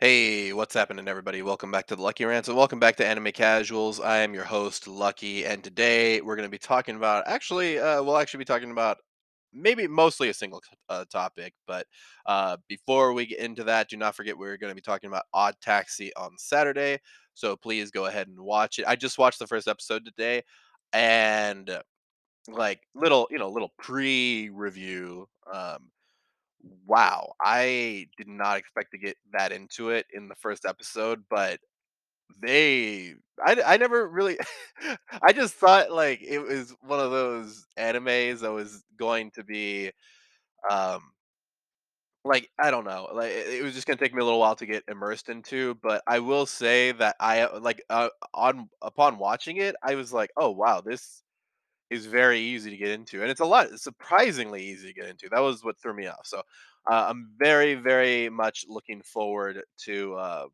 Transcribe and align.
Hey, 0.00 0.52
what's 0.52 0.74
happening, 0.74 1.08
everybody? 1.08 1.42
Welcome 1.42 1.72
back 1.72 1.88
to 1.88 1.96
the 1.96 2.02
Lucky 2.02 2.24
Rants 2.24 2.46
and 2.46 2.56
welcome 2.56 2.78
back 2.78 2.94
to 2.98 3.04
Anime 3.04 3.32
Casuals. 3.32 3.98
I 3.98 4.18
am 4.18 4.32
your 4.32 4.44
host, 4.44 4.86
Lucky, 4.86 5.44
and 5.44 5.64
today 5.64 6.20
we're 6.20 6.36
going 6.36 6.46
to 6.46 6.50
be 6.50 6.56
talking 6.56 6.94
about 6.94 7.24
actually, 7.26 7.80
uh, 7.80 8.00
we'll 8.04 8.16
actually 8.16 8.38
be 8.38 8.44
talking 8.44 8.70
about 8.70 8.98
maybe 9.52 9.88
mostly 9.88 10.28
a 10.28 10.34
single 10.34 10.62
uh, 10.88 11.04
topic. 11.10 11.52
But 11.66 11.84
uh, 12.26 12.58
before 12.68 13.12
we 13.12 13.26
get 13.26 13.40
into 13.40 13.64
that, 13.64 13.88
do 13.88 13.96
not 13.96 14.14
forget 14.14 14.38
we're 14.38 14.56
going 14.56 14.70
to 14.70 14.76
be 14.76 14.80
talking 14.80 15.08
about 15.08 15.24
Odd 15.34 15.56
Taxi 15.60 16.14
on 16.14 16.30
Saturday. 16.38 17.00
So 17.34 17.56
please 17.56 17.90
go 17.90 18.06
ahead 18.06 18.28
and 18.28 18.38
watch 18.38 18.78
it. 18.78 18.84
I 18.86 18.94
just 18.94 19.18
watched 19.18 19.40
the 19.40 19.48
first 19.48 19.66
episode 19.66 20.04
today, 20.04 20.44
and 20.92 21.76
like 22.46 22.82
little, 22.94 23.26
you 23.32 23.38
know, 23.40 23.50
little 23.50 23.72
pre-review. 23.80 25.26
Um, 25.52 25.90
Wow, 26.86 27.34
I 27.40 28.06
did 28.16 28.28
not 28.28 28.58
expect 28.58 28.92
to 28.92 28.98
get 28.98 29.16
that 29.32 29.52
into 29.52 29.90
it 29.90 30.06
in 30.12 30.28
the 30.28 30.34
first 30.36 30.64
episode, 30.66 31.24
but 31.30 31.60
they 32.42 33.14
I 33.44 33.56
I 33.66 33.76
never 33.78 34.08
really 34.08 34.38
I 35.22 35.32
just 35.32 35.54
thought 35.54 35.92
like 35.92 36.22
it 36.22 36.40
was 36.40 36.74
one 36.82 37.00
of 37.00 37.10
those 37.12 37.66
animes 37.78 38.40
that 38.40 38.52
was 38.52 38.84
going 38.98 39.32
to 39.32 39.44
be 39.44 39.92
um 40.70 41.02
like 42.24 42.48
I 42.58 42.70
don't 42.70 42.84
know, 42.84 43.08
like 43.14 43.30
it 43.32 43.62
was 43.62 43.74
just 43.74 43.86
gonna 43.86 43.96
take 43.96 44.12
me 44.14 44.20
a 44.20 44.24
little 44.24 44.40
while 44.40 44.56
to 44.56 44.66
get 44.66 44.84
immersed 44.88 45.28
into, 45.28 45.74
but 45.82 46.02
I 46.06 46.18
will 46.18 46.46
say 46.46 46.92
that 46.92 47.16
I 47.20 47.46
like 47.58 47.82
uh, 47.90 48.08
on 48.34 48.68
upon 48.82 49.18
watching 49.18 49.58
it, 49.58 49.76
I 49.82 49.94
was 49.94 50.12
like, 50.12 50.30
"Oh 50.36 50.50
wow, 50.50 50.80
this 50.80 51.22
is 51.90 52.06
very 52.06 52.40
easy 52.40 52.70
to 52.70 52.76
get 52.76 52.90
into, 52.90 53.22
and 53.22 53.30
it's 53.30 53.40
a 53.40 53.44
lot 53.44 53.68
surprisingly 53.80 54.62
easy 54.62 54.88
to 54.88 54.94
get 54.94 55.08
into. 55.08 55.28
That 55.28 55.40
was 55.40 55.64
what 55.64 55.78
threw 55.78 55.94
me 55.94 56.06
off. 56.06 56.26
So 56.26 56.38
uh, 56.90 57.06
I'm 57.08 57.30
very, 57.38 57.74
very 57.74 58.28
much 58.28 58.66
looking 58.68 59.02
forward 59.02 59.62
to 59.84 60.14
uh, 60.14 60.46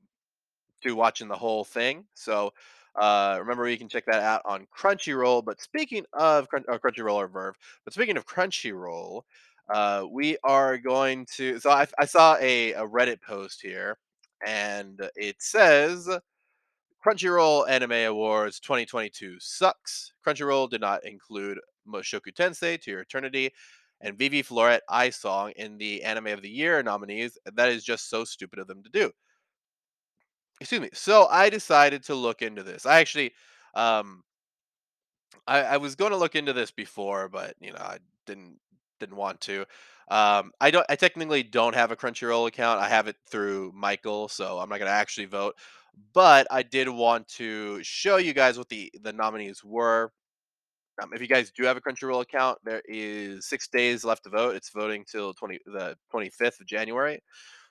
to 0.82 0.94
watching 0.94 1.28
the 1.28 1.36
whole 1.36 1.64
thing. 1.64 2.04
So 2.14 2.52
uh, 2.96 3.36
remember, 3.40 3.68
you 3.68 3.78
can 3.78 3.88
check 3.88 4.06
that 4.06 4.22
out 4.22 4.42
on 4.44 4.66
Crunchyroll. 4.76 5.44
But 5.44 5.60
speaking 5.60 6.04
of 6.12 6.48
Crunch- 6.48 6.66
uh, 6.68 6.78
Crunchyroll 6.78 7.14
or 7.14 7.28
Verve, 7.28 7.56
but 7.84 7.94
speaking 7.94 8.16
of 8.16 8.26
Crunchyroll, 8.26 9.22
uh, 9.72 10.04
we 10.10 10.36
are 10.44 10.78
going 10.78 11.26
to. 11.36 11.58
So 11.58 11.70
I, 11.70 11.86
I 11.98 12.04
saw 12.04 12.36
a, 12.40 12.72
a 12.72 12.86
Reddit 12.86 13.20
post 13.22 13.60
here, 13.62 13.96
and 14.46 15.00
it 15.16 15.36
says 15.40 16.08
Crunchyroll 17.04 17.68
Anime 17.68 18.06
Awards 18.06 18.58
2022 18.60 19.36
sucks. 19.38 20.12
Crunchyroll 20.26 20.70
did 20.70 20.80
not 20.80 21.04
include 21.04 21.58
Mushoku 21.86 22.32
Tensei 22.34 22.80
to 22.80 22.90
Your 22.90 23.00
Eternity 23.00 23.50
and 24.00 24.16
Vivy 24.16 24.42
Fluorite 24.42 24.80
Eye 24.88 25.10
Song 25.10 25.52
in 25.56 25.76
the 25.76 26.02
Anime 26.02 26.28
of 26.28 26.40
the 26.40 26.48
Year 26.48 26.82
nominees. 26.82 27.36
That 27.44 27.68
is 27.68 27.84
just 27.84 28.08
so 28.08 28.24
stupid 28.24 28.58
of 28.58 28.68
them 28.68 28.82
to 28.82 28.88
do. 28.88 29.10
Excuse 30.62 30.80
me. 30.80 30.88
So 30.94 31.26
I 31.30 31.50
decided 31.50 32.04
to 32.04 32.14
look 32.14 32.40
into 32.40 32.62
this. 32.62 32.86
I 32.86 33.00
actually, 33.00 33.32
um, 33.74 34.22
I, 35.46 35.60
I 35.60 35.76
was 35.76 35.96
going 35.96 36.12
to 36.12 36.16
look 36.16 36.34
into 36.34 36.54
this 36.54 36.70
before, 36.70 37.28
but 37.28 37.54
you 37.60 37.72
know, 37.72 37.80
I 37.80 37.98
didn't 38.24 38.58
didn't 38.98 39.16
want 39.16 39.42
to. 39.42 39.66
Um, 40.10 40.52
I 40.58 40.70
don't. 40.70 40.86
I 40.88 40.96
technically 40.96 41.42
don't 41.42 41.74
have 41.74 41.90
a 41.90 41.96
Crunchyroll 41.96 42.48
account. 42.48 42.80
I 42.80 42.88
have 42.88 43.08
it 43.08 43.16
through 43.28 43.72
Michael, 43.74 44.28
so 44.28 44.58
I'm 44.58 44.70
not 44.70 44.78
going 44.78 44.88
to 44.88 44.96
actually 44.96 45.26
vote. 45.26 45.56
But 46.12 46.46
I 46.50 46.62
did 46.62 46.88
want 46.88 47.28
to 47.36 47.82
show 47.82 48.16
you 48.16 48.32
guys 48.32 48.58
what 48.58 48.68
the 48.68 48.90
the 49.02 49.12
nominees 49.12 49.62
were. 49.64 50.12
Um, 51.02 51.10
if 51.12 51.20
you 51.20 51.26
guys 51.26 51.50
do 51.50 51.64
have 51.64 51.76
a 51.76 51.80
Crunchyroll 51.80 52.22
account, 52.22 52.58
there 52.64 52.82
is 52.86 53.46
six 53.48 53.66
days 53.68 54.04
left 54.04 54.24
to 54.24 54.30
vote. 54.30 54.54
It's 54.54 54.70
voting 54.70 55.04
till 55.10 55.34
twenty 55.34 55.58
the 55.66 55.96
twenty 56.10 56.30
fifth 56.30 56.60
of 56.60 56.66
January. 56.66 57.20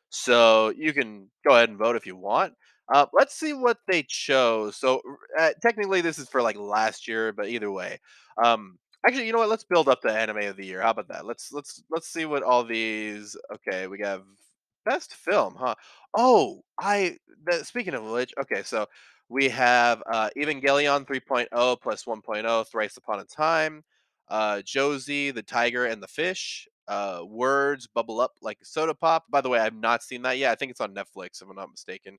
So 0.10 0.70
you 0.78 0.94
can 0.94 1.30
go 1.48 1.56
ahead 1.56 1.70
and 1.70 1.78
vote 1.78 1.96
if 1.96 2.06
you 2.06 2.16
want. 2.16 2.54
Uh, 2.94 3.06
let's 3.14 3.34
see 3.34 3.54
what 3.54 3.78
they 3.88 4.04
chose. 4.04 4.76
So 4.76 5.02
uh, 5.40 5.52
technically, 5.62 6.02
this 6.02 6.20
is 6.20 6.28
for 6.28 6.42
like 6.42 6.58
last 6.58 7.08
year, 7.08 7.32
but 7.32 7.48
either 7.48 7.72
way, 7.72 8.00
um, 8.44 8.78
actually, 9.08 9.26
you 9.26 9.31
know 9.31 9.40
what? 9.40 9.50
Let's 9.50 9.64
build 9.64 9.88
up 9.88 10.02
the 10.02 10.12
anime 10.12 10.50
of 10.50 10.58
the 10.58 10.66
year. 10.66 10.81
How 10.81 10.92
about 10.92 11.08
that? 11.08 11.26
Let's 11.26 11.52
let's 11.53 11.81
let's 11.90 12.09
see 12.09 12.26
what 12.26 12.44
all 12.44 12.66
these. 12.66 13.38
Okay, 13.53 13.88
we 13.88 14.00
have 14.02 14.24
best 14.86 15.14
film, 15.16 15.56
huh? 15.58 15.76
Oh, 16.16 16.62
I. 16.80 17.18
The, 17.46 17.64
speaking 17.66 17.94
of 17.94 18.06
which, 18.06 18.34
okay, 18.42 18.64
so 18.64 18.88
we 19.30 19.50
have 19.50 20.02
uh, 20.12 20.30
Evangelion 20.38 21.06
3.0 21.06 21.82
plus 21.82 22.06
1.0, 22.06 22.68
Thrice 22.68 22.98
Upon 22.98 23.20
a 23.20 23.26
Time, 23.26 23.84
uh, 24.30 24.62
Josee, 24.66 25.32
the 25.32 25.44
Tiger 25.44 25.86
and 25.86 26.02
the 26.02 26.08
Fish, 26.08 26.68
uh, 26.88 27.22
Words 27.26 27.88
Bubble 27.88 28.22
Up 28.22 28.32
Like 28.42 28.60
a 28.62 28.66
Soda 28.66 28.94
Pop. 28.94 29.26
By 29.30 29.42
the 29.42 29.50
way, 29.50 29.60
I've 29.60 29.76
not 29.76 30.04
seen 30.04 30.22
that 30.24 30.38
yet. 30.38 30.52
I 30.52 30.56
think 30.56 30.72
it's 30.72 30.82
on 30.82 30.94
Netflix, 30.94 31.42
if 31.42 31.50
I'm 31.50 31.56
not 31.56 31.72
mistaken. 31.72 32.18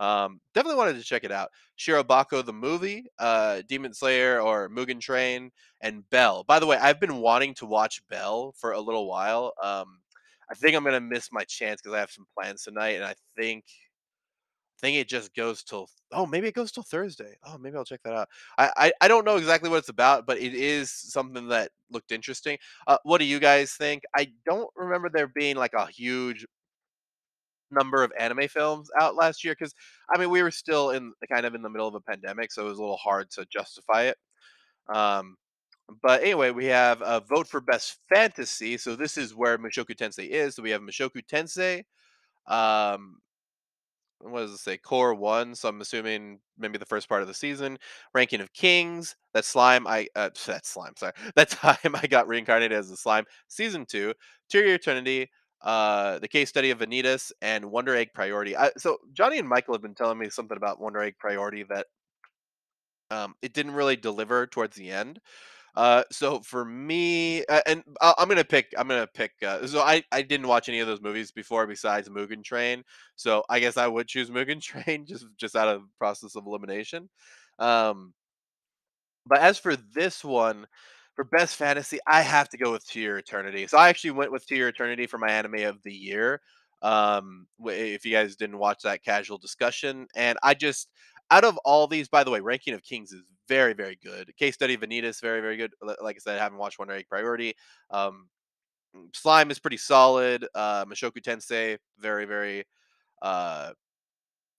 Um, 0.00 0.40
definitely 0.54 0.78
wanted 0.78 0.96
to 0.96 1.04
check 1.04 1.24
it 1.24 1.30
out. 1.30 1.50
Shirobako 1.78 2.44
the 2.44 2.52
movie, 2.52 3.06
uh, 3.18 3.62
Demon 3.68 3.94
Slayer 3.94 4.40
or 4.40 4.68
Mugen 4.68 5.00
Train, 5.00 5.50
and 5.80 6.08
Belle. 6.10 6.44
By 6.44 6.58
the 6.58 6.66
way, 6.66 6.76
I've 6.78 7.00
been 7.00 7.18
wanting 7.18 7.54
to 7.54 7.66
watch 7.66 8.02
Belle 8.08 8.54
for 8.56 8.72
a 8.72 8.80
little 8.80 9.08
while. 9.08 9.52
Um, 9.62 9.98
I 10.50 10.54
think 10.54 10.76
I'm 10.76 10.84
gonna 10.84 11.00
miss 11.00 11.30
my 11.32 11.44
chance 11.44 11.80
because 11.82 11.94
I 11.94 12.00
have 12.00 12.10
some 12.10 12.26
plans 12.38 12.62
tonight, 12.64 12.96
and 12.96 13.04
I 13.04 13.14
think 13.36 13.64
think 14.80 14.96
it 14.96 15.08
just 15.08 15.34
goes 15.34 15.62
till 15.62 15.88
oh 16.12 16.26
maybe 16.26 16.48
it 16.48 16.54
goes 16.54 16.72
till 16.72 16.82
Thursday. 16.82 17.36
Oh 17.44 17.56
maybe 17.58 17.76
I'll 17.76 17.84
check 17.84 18.00
that 18.04 18.14
out. 18.14 18.28
I, 18.58 18.70
I 18.76 18.92
I 19.02 19.08
don't 19.08 19.24
know 19.24 19.36
exactly 19.36 19.70
what 19.70 19.78
it's 19.78 19.88
about, 19.88 20.26
but 20.26 20.38
it 20.38 20.54
is 20.54 20.90
something 20.90 21.48
that 21.48 21.70
looked 21.90 22.12
interesting. 22.12 22.58
Uh, 22.86 22.98
what 23.04 23.18
do 23.18 23.24
you 23.24 23.38
guys 23.38 23.72
think? 23.72 24.02
I 24.16 24.32
don't 24.44 24.70
remember 24.76 25.08
there 25.08 25.28
being 25.28 25.56
like 25.56 25.74
a 25.74 25.86
huge 25.86 26.44
number 27.70 28.02
of 28.04 28.12
anime 28.18 28.46
films 28.48 28.88
out 29.00 29.16
last 29.16 29.42
year 29.44 29.54
because 29.58 29.74
I 30.14 30.18
mean 30.18 30.30
we 30.30 30.42
were 30.42 30.50
still 30.50 30.90
in 30.90 31.12
kind 31.32 31.46
of 31.46 31.54
in 31.54 31.62
the 31.62 31.70
middle 31.70 31.88
of 31.88 31.94
a 31.94 32.00
pandemic, 32.00 32.52
so 32.52 32.66
it 32.66 32.68
was 32.68 32.78
a 32.78 32.82
little 32.82 32.96
hard 32.96 33.30
to 33.32 33.46
justify 33.46 34.04
it. 34.04 34.16
Um, 34.94 35.36
but 36.02 36.22
anyway, 36.22 36.50
we 36.50 36.66
have 36.66 37.02
a 37.02 37.20
vote 37.20 37.46
for 37.46 37.60
best 37.60 37.98
fantasy. 38.12 38.78
So 38.78 38.96
this 38.96 39.16
is 39.16 39.34
where 39.34 39.58
Mushoku 39.58 39.94
Tensei 39.96 40.28
is. 40.28 40.56
So 40.56 40.62
we 40.62 40.70
have 40.70 40.80
Mushoku 40.80 41.22
Tensei, 41.30 41.84
um, 42.46 43.18
what 44.20 44.40
does 44.40 44.52
it 44.52 44.58
say? 44.58 44.78
Cour 44.78 45.14
one. 45.14 45.54
So 45.54 45.68
I'm 45.68 45.80
assuming 45.80 46.38
maybe 46.58 46.78
the 46.78 46.86
first 46.86 47.08
part 47.08 47.22
of 47.22 47.28
the 47.28 47.34
season. 47.34 47.78
Ranking 48.14 48.40
of 48.40 48.52
Kings. 48.52 49.16
That 49.34 49.44
slime. 49.44 49.86
I 49.86 50.08
uh, 50.16 50.30
that 50.46 50.66
slime. 50.66 50.92
Sorry, 50.96 51.12
that 51.36 51.50
time 51.50 51.94
I 51.94 52.06
got 52.06 52.28
reincarnated 52.28 52.76
as 52.76 52.90
a 52.90 52.96
slime. 52.96 53.24
Season 53.48 53.84
two. 53.86 54.14
Your 54.52 54.66
Eternity. 54.74 55.30
Uh, 55.60 56.18
the 56.18 56.28
case 56.28 56.50
study 56.50 56.70
of 56.70 56.80
Vanitas 56.80 57.32
and 57.40 57.64
Wonder 57.64 57.96
Egg 57.96 58.10
Priority. 58.14 58.54
I, 58.54 58.70
so 58.76 58.98
Johnny 59.14 59.38
and 59.38 59.48
Michael 59.48 59.72
have 59.72 59.80
been 59.80 59.94
telling 59.94 60.18
me 60.18 60.28
something 60.28 60.58
about 60.58 60.78
Wonder 60.78 61.00
Egg 61.00 61.14
Priority 61.18 61.64
that 61.70 61.86
um, 63.10 63.34
it 63.40 63.54
didn't 63.54 63.72
really 63.72 63.96
deliver 63.96 64.46
towards 64.46 64.76
the 64.76 64.90
end. 64.90 65.20
Uh, 65.76 66.04
so 66.12 66.40
for 66.40 66.64
me, 66.64 67.44
uh, 67.46 67.60
and 67.66 67.82
I- 68.00 68.14
I'm 68.18 68.28
gonna 68.28 68.44
pick. 68.44 68.72
I'm 68.78 68.86
gonna 68.88 69.08
pick. 69.08 69.32
Uh, 69.42 69.66
so 69.66 69.80
I 69.80 70.04
I 70.12 70.22
didn't 70.22 70.46
watch 70.46 70.68
any 70.68 70.78
of 70.80 70.86
those 70.86 71.00
movies 71.02 71.32
before 71.32 71.66
besides 71.66 72.08
Mugen 72.08 72.44
Train. 72.44 72.84
So 73.16 73.42
I 73.48 73.58
guess 73.60 73.76
I 73.76 73.86
would 73.88 74.06
choose 74.06 74.30
Mugen 74.30 74.60
Train 74.62 75.04
just 75.06 75.26
just 75.36 75.56
out 75.56 75.68
of 75.68 75.82
process 75.98 76.36
of 76.36 76.46
elimination. 76.46 77.08
Um, 77.58 78.14
but 79.26 79.38
as 79.38 79.58
for 79.58 79.76
this 79.76 80.24
one, 80.24 80.66
for 81.14 81.24
best 81.24 81.56
fantasy, 81.56 81.98
I 82.06 82.22
have 82.22 82.48
to 82.50 82.58
go 82.58 82.72
with 82.72 82.94
Your 82.96 83.18
Eternity. 83.18 83.66
So 83.66 83.78
I 83.78 83.88
actually 83.88 84.10
went 84.12 84.32
with 84.32 84.50
Your 84.50 84.68
Eternity 84.68 85.06
for 85.06 85.18
my 85.18 85.28
anime 85.30 85.64
of 85.64 85.82
the 85.82 85.92
year. 85.92 86.40
Um, 86.82 87.46
if 87.64 88.04
you 88.04 88.12
guys 88.12 88.36
didn't 88.36 88.58
watch 88.58 88.82
that 88.82 89.02
casual 89.04 89.38
discussion, 89.38 90.06
and 90.14 90.36
I 90.42 90.54
just 90.54 90.90
out 91.30 91.44
of 91.44 91.58
all 91.64 91.86
these, 91.86 92.08
by 92.08 92.24
the 92.24 92.30
way, 92.30 92.40
Ranking 92.40 92.74
of 92.74 92.82
Kings 92.82 93.12
is 93.12 93.22
very, 93.48 93.72
very 93.72 93.98
good. 94.02 94.32
Case 94.36 94.54
Study 94.54 94.74
of 94.74 94.80
Vanitas, 94.80 95.20
very, 95.20 95.40
very 95.40 95.56
good. 95.56 95.72
Like 95.82 96.16
I 96.16 96.18
said, 96.18 96.38
I 96.38 96.42
haven't 96.42 96.58
watched 96.58 96.78
Wonder 96.78 96.94
Egg 96.94 97.06
Priority. 97.08 97.54
Um, 97.90 98.28
Slime 99.12 99.50
is 99.50 99.58
pretty 99.58 99.76
solid. 99.76 100.46
Uh, 100.54 100.84
Mushoku 100.84 101.20
Tensei, 101.20 101.78
very, 101.98 102.24
very, 102.24 102.64
uh, 103.22 103.72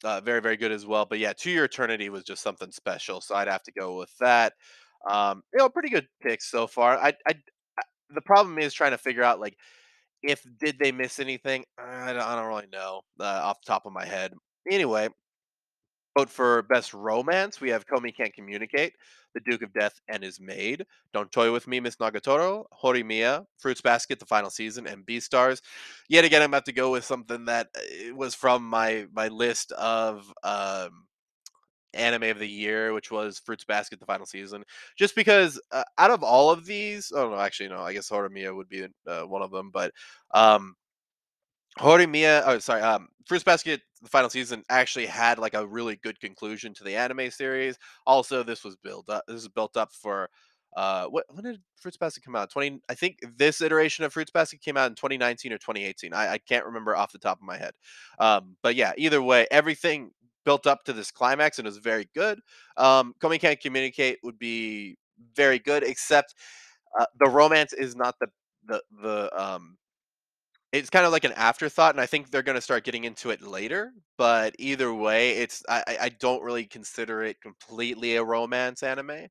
uh, 0.04 0.22
very, 0.22 0.42
very 0.42 0.58
good 0.58 0.72
as 0.72 0.86
well. 0.86 1.06
But 1.06 1.20
yeah, 1.20 1.34
To 1.34 1.52
Your 1.52 1.66
Eternity 1.66 2.10
was 2.10 2.24
just 2.24 2.44
something 2.44 2.72
special, 2.72 3.22
so 3.22 3.36
I'd 3.36 3.48
have 3.48 3.64
to 3.64 3.72
go 3.72 3.98
with 3.98 4.12
that. 4.20 4.54
Um, 5.10 5.44
you 5.54 5.60
know, 5.60 5.70
pretty 5.70 5.90
good 5.90 6.08
picks 6.22 6.50
so 6.50 6.68
far. 6.68 6.98
I, 6.98 7.14
I, 7.28 7.36
I 7.78 7.84
the 8.14 8.22
problem 8.22 8.58
is 8.60 8.74
trying 8.74 8.92
to 8.92 8.98
figure 8.98 9.24
out 9.24 9.40
like 9.40 9.56
if 10.24 10.44
did 10.60 10.78
they 10.80 10.92
miss 10.92 11.20
anything. 11.20 11.64
I 11.78 12.14
don't, 12.14 12.22
I 12.22 12.36
don't 12.36 12.48
really 12.48 12.68
know 12.72 13.02
uh, 13.20 13.24
off 13.44 13.62
the 13.62 13.72
top 13.72 13.86
of 13.86 13.94
my 13.94 14.06
head. 14.06 14.34
Anyway, 14.70 15.10
vote 16.16 16.30
for 16.30 16.64
best 16.64 16.94
romance. 16.94 17.60
We 17.60 17.70
have 17.70 17.86
Komi 17.86 18.16
Can't 18.16 18.34
Communicate, 18.34 18.94
The 19.34 19.42
Duke 19.42 19.62
of 19.62 19.74
Death 19.74 20.00
and 20.08 20.24
His 20.24 20.40
Maid, 20.40 20.86
Don't 21.14 21.32
Toy 21.32 21.52
with 21.52 21.68
Me, 21.68 21.80
Miss 21.80 21.98
Nagatoro, 21.98 22.66
Horimiya, 22.82 23.46
Fruits 23.58 23.82
Basket, 23.82 24.20
the 24.20 24.26
final 24.26 24.50
season, 24.50 24.88
and 24.88 25.06
Beastars. 25.06 25.62
Yet 26.10 26.26
again, 26.26 26.42
I'm 26.42 26.52
about 26.52 26.66
to 26.66 26.72
go 26.72 26.92
with 26.92 27.04
something 27.04 27.46
that 27.46 27.68
uh, 27.76 28.16
was 28.16 28.34
from 28.34 28.64
my 28.64 29.08
my 29.14 29.28
list 29.28 29.72
of 29.74 30.32
um, 30.44 31.06
anime 31.94 32.24
of 32.24 32.40
the 32.40 32.48
year, 32.48 32.94
which 32.94 33.12
was 33.12 33.40
Fruits 33.40 33.66
Basket, 33.66 34.00
the 34.00 34.06
final 34.06 34.26
season. 34.26 34.64
Just 34.98 35.16
because 35.16 35.60
uh, 35.72 35.84
out 35.98 36.12
of 36.12 36.24
all 36.24 36.50
of 36.50 36.66
these, 36.66 37.12
oh 37.14 37.30
no, 37.30 37.40
actually 37.40 37.70
no, 37.70 37.82
I 37.82 37.94
guess 37.94 38.10
Horimiya 38.10 38.56
would 38.56 38.70
be 38.70 38.88
uh, 39.08 39.24
one 39.24 39.42
of 39.42 39.52
them, 39.52 39.70
but 39.74 39.92
um, 40.34 40.76
Horimiya 41.80 42.44
oh, 42.46 42.60
sorry, 42.60 42.82
um, 42.82 43.10
Fruits 43.26 43.44
Basket, 43.44 43.82
the 44.06 44.12
final 44.12 44.30
season 44.30 44.64
actually 44.70 45.08
had, 45.08 45.40
like, 45.40 45.56
a 45.56 45.68
really 45.68 45.98
good 45.98 46.20
conclusion 46.22 46.74
to 46.76 46.86
the 46.86 46.96
anime 46.98 47.32
series. 47.32 47.78
Also, 48.08 48.44
this 48.44 48.64
was 48.66 48.78
built 48.78 49.10
up 49.10 49.24
this 49.28 49.36
was 49.36 49.50
built 49.50 49.78
up 49.78 49.94
for, 49.94 50.30
uh, 50.78 51.06
what 51.08 51.26
when 51.30 51.44
did 51.46 51.62
Fruits 51.78 51.98
Basket 51.98 52.24
come 52.24 52.36
out? 52.36 52.50
20 52.52 52.82
I 52.90 52.96
think 52.96 53.20
this 53.38 53.62
iteration 53.62 54.06
of 54.06 54.14
Fruits 54.14 54.32
Basket 54.32 54.62
came 54.62 54.78
out 54.78 54.90
in 54.90 54.96
2019 54.96 55.54
or 55.54 55.58
2018. 55.58 56.14
I 56.14 56.34
I 56.34 56.38
can't 56.40 56.66
remember 56.66 56.96
off 56.96 57.12
the 57.14 57.20
top 57.20 57.40
of 57.40 57.44
my 57.48 57.58
head. 57.58 57.74
Um, 58.20 58.58
but 58.64 58.76
yeah, 58.76 58.94
either 58.98 59.22
way, 59.22 59.48
everything 59.52 60.12
built 60.46 60.68
up 60.68 60.84
to 60.86 60.94
this 60.94 61.12
climax 61.12 61.60
and 61.60 61.66
was 61.66 61.78
very 61.78 62.08
good. 62.14 62.40
Um, 62.78 63.16
Can't 63.22 63.60
Communicate 63.62 64.20
would 64.24 64.38
be 64.40 64.98
very 65.36 65.60
good, 65.60 65.84
except, 65.84 66.36
uh, 67.00 67.06
the 67.20 67.30
romance 67.30 67.74
is 67.74 67.96
not 67.96 68.16
the 68.20 68.28
the 68.68 68.82
the, 69.02 69.42
um 69.44 69.78
it's 70.80 70.90
kind 70.90 71.06
of 71.06 71.12
like 71.12 71.24
an 71.24 71.34
afterthought, 71.34 71.96
and 71.96 72.02
I 72.02 72.06
think 72.06 72.32
they're 72.32 72.42
gonna 72.44 72.62
start 72.62 72.84
getting 72.84 73.04
into 73.06 73.30
it 73.32 73.42
later, 73.42 73.94
but 74.18 74.56
either 74.60 74.94
way, 74.94 75.32
it's 75.38 75.64
I 75.70 75.84
I 75.88 75.98
I 76.04 76.10
don't 76.10 76.44
really 76.44 76.66
consider 76.66 77.24
it 77.24 77.42
completely 77.42 78.16
a 78.16 78.24
romance 78.24 78.84
anime. 78.84 79.28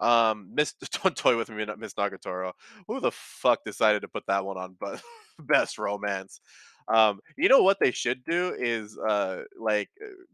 Um, 0.00 0.50
Miss 0.54 0.74
Don't 1.02 1.16
Toy 1.16 1.36
With 1.36 1.50
Me, 1.50 1.66
Miss 1.78 1.94
Nagatoro. 1.94 2.52
Who 2.88 3.00
the 3.00 3.12
fuck 3.12 3.64
decided 3.64 4.02
to 4.02 4.08
put 4.08 4.24
that 4.28 4.44
one 4.44 4.58
on 4.58 4.76
but 4.80 5.02
best 5.40 5.78
romance? 5.78 6.40
Um, 6.88 7.20
you 7.36 7.48
know 7.48 7.62
what 7.62 7.78
they 7.80 7.90
should 7.92 8.24
do 8.24 8.54
is, 8.58 8.98
uh, 8.98 9.42
like, 9.58 9.90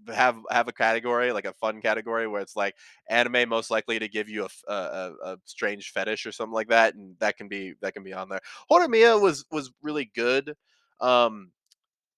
uh, 0.09 0.13
have 0.13 0.39
have 0.51 0.69
a 0.69 0.73
category, 0.73 1.33
like 1.33 1.45
a 1.45 1.53
fun 1.55 1.81
category 1.81 2.27
where 2.27 2.41
it's 2.41 2.57
like 2.57 2.75
anime 3.11 3.49
most 3.49 3.71
likely 3.71 3.99
to 3.99 4.09
give 4.09 4.29
you 4.29 4.47
a 4.69 4.73
a 4.73 5.37
strange 5.45 5.91
fetish 5.91 6.27
or 6.27 6.33
something 6.33 6.55
like 6.55 6.69
that, 6.69 6.95
and 6.95 7.17
that 7.21 7.37
can 7.37 7.49
be 7.49 7.75
that 7.83 7.95
can 7.95 8.03
be 8.03 8.13
on 8.13 8.29
there. 8.29 8.41
Horimiya 8.71 9.21
was 9.21 9.45
was 9.51 9.71
really 9.83 10.11
good. 10.15 10.55
Um, 11.01 11.51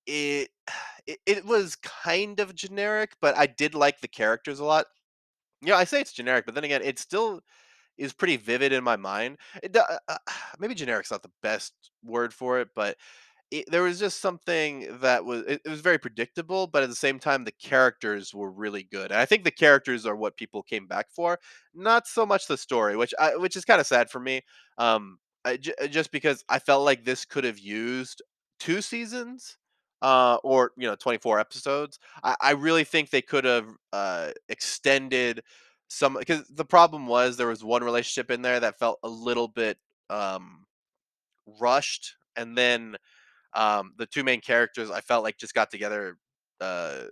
it 0.07 0.51
it 1.07 1.19
it 1.27 1.45
was 1.45 1.77
kind 1.77 2.41
of 2.41 2.55
generic, 2.55 3.13
but 3.21 3.37
I 3.37 3.47
did 3.47 3.75
like 3.75 4.01
the 4.01 4.09
characters 4.09 4.61
a 4.61 4.65
lot. 4.65 4.87
Yeah, 5.63 5.77
I 5.77 5.85
say 5.85 6.01
it's 6.01 6.13
generic, 6.13 6.47
but 6.47 6.55
then 6.55 6.65
again, 6.65 6.83
it 6.85 6.99
still 6.99 7.41
is 7.99 8.13
pretty 8.15 8.37
vivid 8.39 8.73
in 8.73 8.85
my 8.85 8.97
mind. 8.97 9.39
It 9.63 9.77
uh, 9.77 9.99
uh, 10.09 10.19
maybe 10.61 10.75
generic's 10.75 11.11
not 11.11 11.23
the 11.23 11.33
best 11.43 11.75
word 12.05 12.35
for 12.35 12.61
it, 12.61 12.71
but 12.77 12.97
it 13.51 13.65
there 13.71 13.83
was 13.83 13.99
just 13.99 14.21
something 14.21 14.99
that 15.01 15.25
was 15.25 15.43
it 15.47 15.61
it 15.65 15.69
was 15.71 15.81
very 15.81 15.99
predictable, 15.99 16.67
but 16.67 16.83
at 16.83 16.89
the 16.89 16.95
same 16.95 17.19
time, 17.19 17.45
the 17.45 17.53
characters 17.53 18.35
were 18.35 18.51
really 18.51 18.83
good. 18.85 19.11
And 19.13 19.21
I 19.21 19.25
think 19.27 19.45
the 19.45 19.51
characters 19.51 20.07
are 20.07 20.17
what 20.17 20.37
people 20.37 20.63
came 20.63 20.87
back 20.87 21.07
for, 21.11 21.39
not 21.75 22.07
so 22.07 22.27
much 22.27 22.47
the 22.47 22.57
story, 22.59 22.97
which 22.97 23.15
I 23.19 23.37
which 23.37 23.57
is 23.57 23.65
kinda 23.65 23.85
sad 23.85 24.11
for 24.11 24.21
me. 24.21 24.43
Um, 24.79 25.19
I 25.45 25.57
ju 25.59 25.73
uh, 25.83 25.87
just 25.89 26.13
because 26.13 26.45
I 26.49 26.59
felt 26.59 26.85
like 26.85 27.05
this 27.05 27.25
could 27.25 27.45
have 27.45 27.59
used 27.59 28.23
2 28.61 28.83
seasons, 28.83 29.57
uh, 30.03 30.39
or, 30.45 30.73
you 30.77 30.87
know, 30.89 30.95
24 30.97 31.39
episodes. 31.41 31.99
I 32.23 32.37
I 32.41 32.51
really 32.53 32.85
think 32.85 33.11
they 33.11 33.23
could 33.23 33.45
have, 33.45 33.69
uh, 33.93 34.33
extended 34.49 35.43
some 35.89 36.15
because 36.19 36.47
the 36.49 36.65
problem 36.65 37.07
was 37.07 37.37
there 37.37 37.47
was 37.49 37.65
one 37.65 37.83
relationship 37.85 38.31
in 38.31 38.43
there 38.43 38.61
that 38.61 38.79
felt 38.79 38.99
a 39.03 39.09
little 39.09 39.49
bit, 39.49 39.79
um, 40.11 40.65
rushed, 41.61 42.17
and 42.37 42.57
then 42.57 42.97
um, 43.55 43.93
the 43.99 44.07
2 44.07 44.25
main 44.25 44.41
characters 44.41 44.91
I 44.91 45.01
felt 45.01 45.25
like 45.25 45.39
just 45.39 45.55
got 45.55 45.71
together, 45.71 46.19
uh 46.61 47.05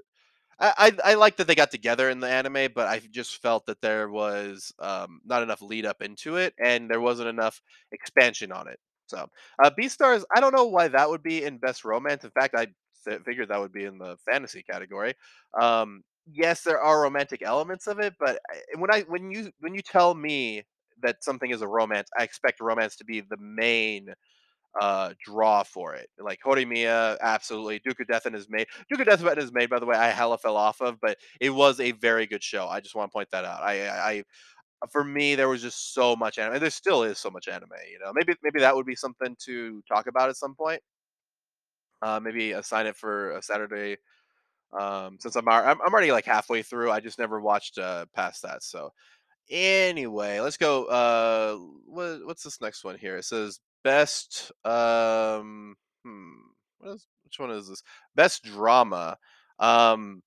I 0.59 0.93
I 1.05 1.13
I 1.13 1.15
like 1.15 1.37
that 1.37 1.47
they 1.47 1.55
got 1.55 1.71
together 1.71 2.11
in 2.11 2.21
the 2.21 2.29
anime, 2.29 2.69
but 2.75 2.89
I 2.89 3.01
just 3.11 3.43
felt 3.43 3.67
that 3.67 3.81
there 3.83 4.09
was, 4.11 4.73
um, 4.79 5.21
not 5.25 5.43
enough 5.43 5.63
lead 5.63 5.87
up 5.87 6.03
into 6.03 6.37
it, 6.37 6.55
and 6.59 6.91
there 6.91 7.01
wasn't 7.01 7.29
enough 7.29 7.61
expansion 7.93 8.53
on 8.53 8.69
it. 8.69 8.79
So, 9.07 9.29
uh, 9.63 9.71
Beastars, 9.79 10.25
I 10.35 10.41
don't 10.41 10.55
know 10.55 10.67
why 10.67 10.89
that 10.89 11.09
would 11.11 11.23
be 11.23 11.45
in 11.45 11.59
best 11.59 11.85
romance. 11.85 12.25
In 12.25 12.31
fact, 12.31 12.55
I 12.57 12.69
f 13.07 13.23
figured 13.25 13.49
that 13.51 13.61
would 13.61 13.73
be 13.73 13.85
in 13.85 13.99
the 13.99 14.17
fantasy 14.31 14.63
category. 14.63 15.15
Um, 15.61 16.03
yes, 16.33 16.63
there 16.63 16.81
are 16.81 17.03
romantic 17.03 17.43
elements 17.43 17.87
of 17.87 18.01
it, 18.01 18.15
but 18.19 18.39
when 18.77 18.91
I 18.93 19.03
when 19.03 19.31
you 19.31 19.51
when 19.61 19.75
you 19.75 19.83
tell 19.83 20.15
me 20.15 20.65
that 21.03 21.23
something 21.23 21.51
is 21.51 21.63
a 21.63 21.69
romance, 21.69 22.09
I 22.19 22.23
expect 22.25 22.61
romance 22.61 22.97
to 22.97 23.05
be 23.05 23.21
the 23.21 23.37
main, 23.39 24.09
uh, 24.81 25.15
draw 25.25 25.63
for 25.63 25.95
it. 25.95 26.09
Like 26.19 26.41
Horimiya, 26.45 27.19
absolutely. 27.21 27.81
Duke 27.85 28.01
of 28.01 28.09
Death 28.09 28.27
is 28.27 28.49
made 28.51 28.67
Duke 28.91 29.01
of 29.01 29.07
Death 29.07 29.39
is 29.39 29.53
made, 29.53 29.71
by 29.71 29.79
the 29.81 29.87
way, 29.87 29.97
I 29.97 30.09
hella 30.09 30.39
fell 30.39 30.57
off 30.57 30.81
of, 30.81 31.01
but 31.01 31.19
it 31.41 31.51
was 31.51 31.81
a 31.81 31.93
very 31.93 32.27
good 32.27 32.43
show. 32.43 32.69
I 32.69 32.81
just 32.81 32.95
wanna 32.95 33.09
point 33.11 33.29
that 33.33 33.45
out. 33.45 33.63
I 33.63 33.89
I 33.89 34.25
I 34.83 34.89
for 34.93 35.05
me, 35.05 35.35
there 35.37 35.49
was 35.49 35.63
just 35.63 35.95
so 35.95 36.17
much 36.17 36.39
anime. 36.39 36.61
There 36.61 36.71
still 36.71 37.03
is 37.05 37.19
so 37.19 37.31
much 37.31 37.49
anime, 37.49 37.71
you 37.91 37.99
know? 38.05 38.13
Maybe 38.15 38.35
maybe 38.43 38.61
that 38.61 38.77
would 38.77 38.87
be 38.87 38.97
something 38.97 39.37
to 39.47 39.83
talk 39.89 40.07
about 40.09 40.29
at 40.31 40.37
some 40.37 40.55
point. 40.55 40.83
Uh, 42.03 42.21
maybe 42.21 42.53
assign 42.53 42.87
it 42.87 42.97
for 42.97 43.31
a 43.33 43.43
Saturday, 43.43 43.97
um, 44.79 45.19
since 45.21 45.37
I'm 45.37 45.49
I'm 45.49 45.81
I'm 45.83 45.93
already, 45.95 46.13
like, 46.13 46.27
halfway 46.27 46.63
through, 46.63 46.91
I 46.91 47.01
just 47.01 47.19
never 47.19 47.41
watched, 47.41 47.79
uh, 47.79 48.07
past 48.15 48.43
that, 48.43 48.63
so 48.63 48.93
anyway, 49.51 50.41
let's 50.41 50.57
go, 50.59 50.87
uh, 50.87 51.57
what 51.87 52.27
what's 52.27 52.43
this 52.45 52.61
next 52.61 52.85
one 52.85 52.99
here? 52.99 53.17
It 53.19 53.25
says 53.27 53.61
best, 53.87 54.51
um, 54.65 55.77
hmm, 56.05 56.33
what 56.79 56.95
is 56.95 57.07
which 57.23 57.39
one 57.39 57.53
is 57.53 57.69
this? 57.69 57.85
Best 58.17 58.43
drama. 58.43 59.17
Um, 59.61 60.23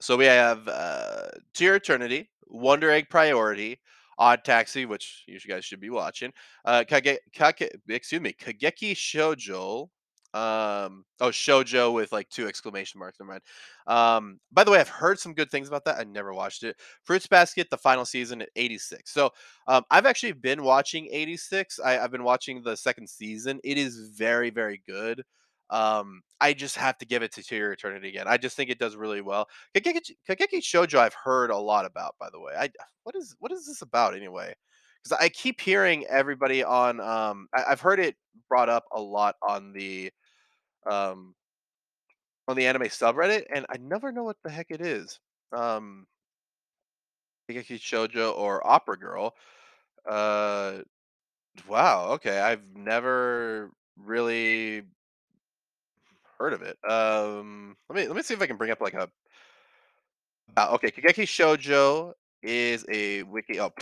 so 0.00 0.16
we 0.16 0.24
have, 0.24 0.66
uh, 0.66 1.28
To 1.54 1.64
Your 1.64 1.74
Eternity, 1.74 2.30
Wonder 2.46 2.90
Egg 2.90 3.10
Priority, 3.10 3.80
Odd 4.18 4.44
Taxi, 4.44 4.86
which 4.86 5.24
you 5.26 5.38
guys 5.46 5.66
should 5.66 5.80
be 5.80 5.90
watching, 5.90 6.32
uh, 6.64 6.84
Kage 6.88 7.18
Kake 7.34 7.70
excuse 7.86 8.22
me, 8.22 8.32
Kageki 8.32 8.92
Shoujo, 8.92 9.88
um, 10.34 11.04
oh, 11.20 11.28
shoujo 11.30 11.92
with, 11.92 12.12
like, 12.12 12.28
2 12.30 12.46
exclamation 12.46 12.98
marks, 12.98 13.18
never 13.20 13.32
mind. 13.32 13.42
Um, 13.86 14.40
by 14.52 14.64
the 14.64 14.70
way, 14.70 14.80
I've 14.80 14.88
heard 14.88 15.18
some 15.18 15.34
good 15.34 15.50
things 15.50 15.68
about 15.68 15.84
that, 15.84 15.98
I 15.98 16.04
never 16.04 16.32
watched 16.34 16.62
it. 16.62 16.76
Fruits 17.04 17.26
Basket, 17.26 17.68
the 17.70 17.76
final 17.78 18.04
season 18.04 18.42
at 18.42 18.48
86. 18.56 19.12
So, 19.12 19.30
um, 19.66 19.84
I've 19.90 20.06
actually 20.06 20.32
been 20.32 20.62
watching 20.62 21.08
86. 21.10 21.78
I 21.80 21.98
I've 21.98 22.12
been 22.12 22.24
watching 22.24 22.62
the 22.62 22.76
2nd 22.76 23.08
season. 23.08 23.60
It 23.64 23.78
is 23.78 24.10
very, 24.16 24.50
very 24.50 24.82
good. 24.86 25.22
Um, 25.70 26.22
I 26.40 26.52
just 26.52 26.76
have 26.76 26.98
to 26.98 27.06
give 27.06 27.22
it 27.22 27.32
to 27.32 27.56
Your 27.56 27.72
Eternity 27.72 28.08
again. 28.08 28.26
I 28.28 28.36
just 28.36 28.56
think 28.56 28.68
it 28.70 28.78
does 28.78 28.94
really 28.96 29.22
well. 29.22 29.48
Kageki 29.74 30.12
Shoujo, 30.28 30.98
I've 30.98 31.14
heard 31.14 31.50
a 31.50 31.56
lot 31.56 31.86
about, 31.86 32.14
by 32.20 32.28
the 32.30 32.40
way. 32.40 32.52
I 32.58 32.68
what 33.04 33.14
is 33.16 33.34
what 33.38 33.52
is 33.52 33.66
this 33.66 33.82
about 33.82 34.14
anyway? 34.14 34.54
Because 35.02 35.18
I 35.20 35.28
keep 35.30 35.60
hearing 35.60 36.04
everybody 36.06 36.62
on, 36.62 37.00
um 37.00 37.48
I 37.54 37.64
I've 37.70 37.80
heard 37.80 38.00
it 38.00 38.16
brought 38.48 38.68
up 38.68 38.84
a 38.92 39.00
lot 39.00 39.36
on 39.42 39.72
the, 39.72 40.10
um 40.90 41.34
on 42.48 42.56
the 42.56 42.66
anime 42.66 42.82
subreddit, 42.82 43.44
and 43.54 43.66
I 43.70 43.76
never 43.78 44.12
know 44.12 44.24
what 44.24 44.36
the 44.44 44.50
heck 44.50 44.66
it 44.70 44.80
is. 44.80 45.20
Um 45.52 46.06
Kageki 47.50 47.78
Shoujo 47.78 48.36
or 48.36 48.66
Opera 48.66 48.98
Girl. 48.98 49.34
Uh, 50.08 50.78
wow, 51.68 52.10
okay, 52.12 52.40
I've 52.40 52.62
never 52.74 53.70
really 53.96 54.82
heard 56.38 56.52
of 56.52 56.62
it. 56.62 56.76
Um, 56.88 57.76
let 57.88 57.96
me 57.96 58.06
let 58.06 58.16
me 58.16 58.22
see 58.22 58.34
if 58.34 58.42
I 58.42 58.46
can 58.46 58.56
bring 58.56 58.70
up, 58.70 58.80
like, 58.80 58.94
a 58.94 59.08
Uh, 60.56 60.68
okay, 60.72 60.90
Kageki 60.90 61.24
Shoujo 61.24 62.14
is 62.42 62.84
a 62.90 63.22
wiki 63.24 63.60
oh, 63.60 63.72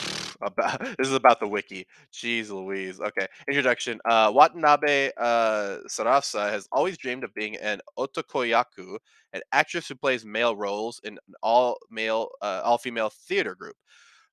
about 0.43 0.81
this 0.99 1.09
is 1.09 1.15
about 1.15 1.41
the 1.41 1.49
wiki. 1.49 1.87
Jeez 2.13 2.51
Louise. 2.51 3.01
Okay, 3.01 3.27
introduction. 3.49 4.01
Uh, 4.05 4.31
Watanabe 4.35 5.11
uh, 5.17 5.79
Sarasa 5.89 6.51
has 6.51 6.69
always 6.73 6.97
dreamed 6.99 7.25
of 7.25 7.35
being 7.35 7.57
an 7.57 7.81
otokoyaku, 7.99 8.99
an 9.33 9.41
actress 9.53 9.89
who 9.89 9.95
plays 9.95 10.25
male 10.25 10.57
roles 10.57 11.01
in 11.05 11.15
an 11.29 11.35
all-male, 11.43 12.31
uh, 12.43 12.61
all-female 12.65 13.11
theater 13.29 13.55
group. 13.55 13.77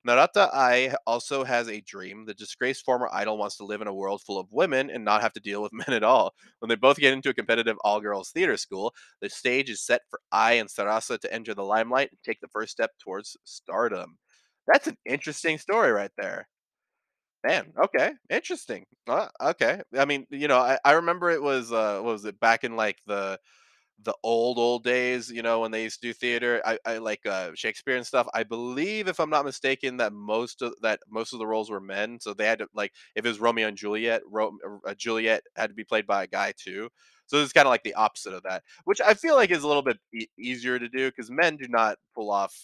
Narata 0.06 0.48
Ai 0.54 0.94
also 1.06 1.44
has 1.44 1.68
a 1.68 1.80
dream. 1.82 2.24
The 2.24 2.34
disgraced 2.34 2.84
former 2.84 3.08
idol 3.12 3.36
wants 3.36 3.56
to 3.58 3.64
live 3.64 3.82
in 3.82 3.88
a 3.88 3.94
world 3.94 4.22
full 4.22 4.38
of 4.38 4.46
women 4.52 4.90
and 4.90 5.04
not 5.04 5.20
have 5.22 5.32
to 5.34 5.40
deal 5.40 5.60
with 5.60 5.72
men 5.74 5.90
at 5.94 6.04
all. 6.04 6.34
When 6.60 6.68
they 6.68 6.76
both 6.76 6.98
get 6.98 7.12
into 7.12 7.30
a 7.30 7.34
competitive 7.34 7.76
all-girls 7.82 8.30
theater 8.30 8.56
school, 8.56 8.94
the 9.20 9.28
stage 9.28 9.68
is 9.70 9.82
set 9.84 10.02
for 10.08 10.20
Ai 10.32 10.52
and 10.52 10.68
Sarasa 10.68 11.18
to 11.18 11.32
enter 11.32 11.54
the 11.54 11.64
limelight 11.64 12.10
and 12.10 12.18
take 12.24 12.40
the 12.40 12.48
first 12.48 12.72
step 12.72 12.92
towards 12.98 13.36
stardom. 13.44 14.16
That's 14.68 14.86
an 14.86 14.96
interesting 15.04 15.58
story 15.58 15.90
right 15.92 16.12
there. 16.16 16.48
Man, 17.46 17.72
okay, 17.78 18.12
interesting. 18.30 18.84
Uh, 19.06 19.28
okay. 19.40 19.80
I 19.96 20.04
mean, 20.04 20.26
you 20.30 20.48
know, 20.48 20.58
I, 20.58 20.78
I 20.84 20.92
remember 20.92 21.30
it 21.30 21.42
was 21.42 21.72
uh 21.72 22.00
what 22.02 22.12
was 22.12 22.24
it 22.24 22.40
back 22.40 22.64
in 22.64 22.74
like 22.76 22.98
the 23.06 23.38
the 24.04 24.14
old 24.24 24.58
old 24.58 24.84
days, 24.84 25.30
you 25.30 25.42
know, 25.42 25.60
when 25.60 25.70
they 25.72 25.84
used 25.84 26.00
to 26.02 26.08
do 26.08 26.12
theater. 26.14 26.62
I, 26.64 26.78
I 26.86 26.98
like 26.98 27.26
uh 27.26 27.52
Shakespeare 27.54 27.96
and 27.96 28.06
stuff. 28.06 28.28
I 28.34 28.44
believe 28.44 29.08
if 29.08 29.20
I'm 29.20 29.30
not 29.30 29.44
mistaken 29.46 29.98
that 29.98 30.12
most 30.14 30.62
of 30.62 30.74
that 30.82 31.00
most 31.10 31.32
of 31.34 31.40
the 31.40 31.46
roles 31.48 31.70
were 31.70 31.80
men, 31.80 32.20
so 32.20 32.34
they 32.34 32.46
had 32.46 32.60
to 32.60 32.68
like 32.74 32.92
if 33.16 33.24
it 33.24 33.28
was 33.28 33.40
Romeo 33.40 33.68
and 33.68 33.76
Juliet, 33.78 34.22
Ro- 34.26 34.58
uh, 34.86 34.94
Juliet 34.94 35.42
had 35.56 35.68
to 35.70 35.74
be 35.74 35.84
played 35.84 36.06
by 36.06 36.24
a 36.24 36.28
guy 36.28 36.54
too. 36.58 36.88
So 37.26 37.38
it's 37.42 37.52
kind 37.52 37.66
of 37.66 37.70
like 37.70 37.84
the 37.84 37.94
opposite 37.94 38.34
of 38.34 38.42
that, 38.44 38.64
which 38.84 39.00
I 39.00 39.14
feel 39.14 39.36
like 39.36 39.50
is 39.50 39.62
a 39.64 39.68
little 39.68 39.82
bit 39.82 39.98
e- 40.14 40.28
easier 40.38 40.78
to 40.78 40.88
do 40.88 41.10
because 41.10 41.30
men 41.30 41.56
do 41.56 41.68
not 41.68 41.98
pull 42.14 42.30
off 42.30 42.54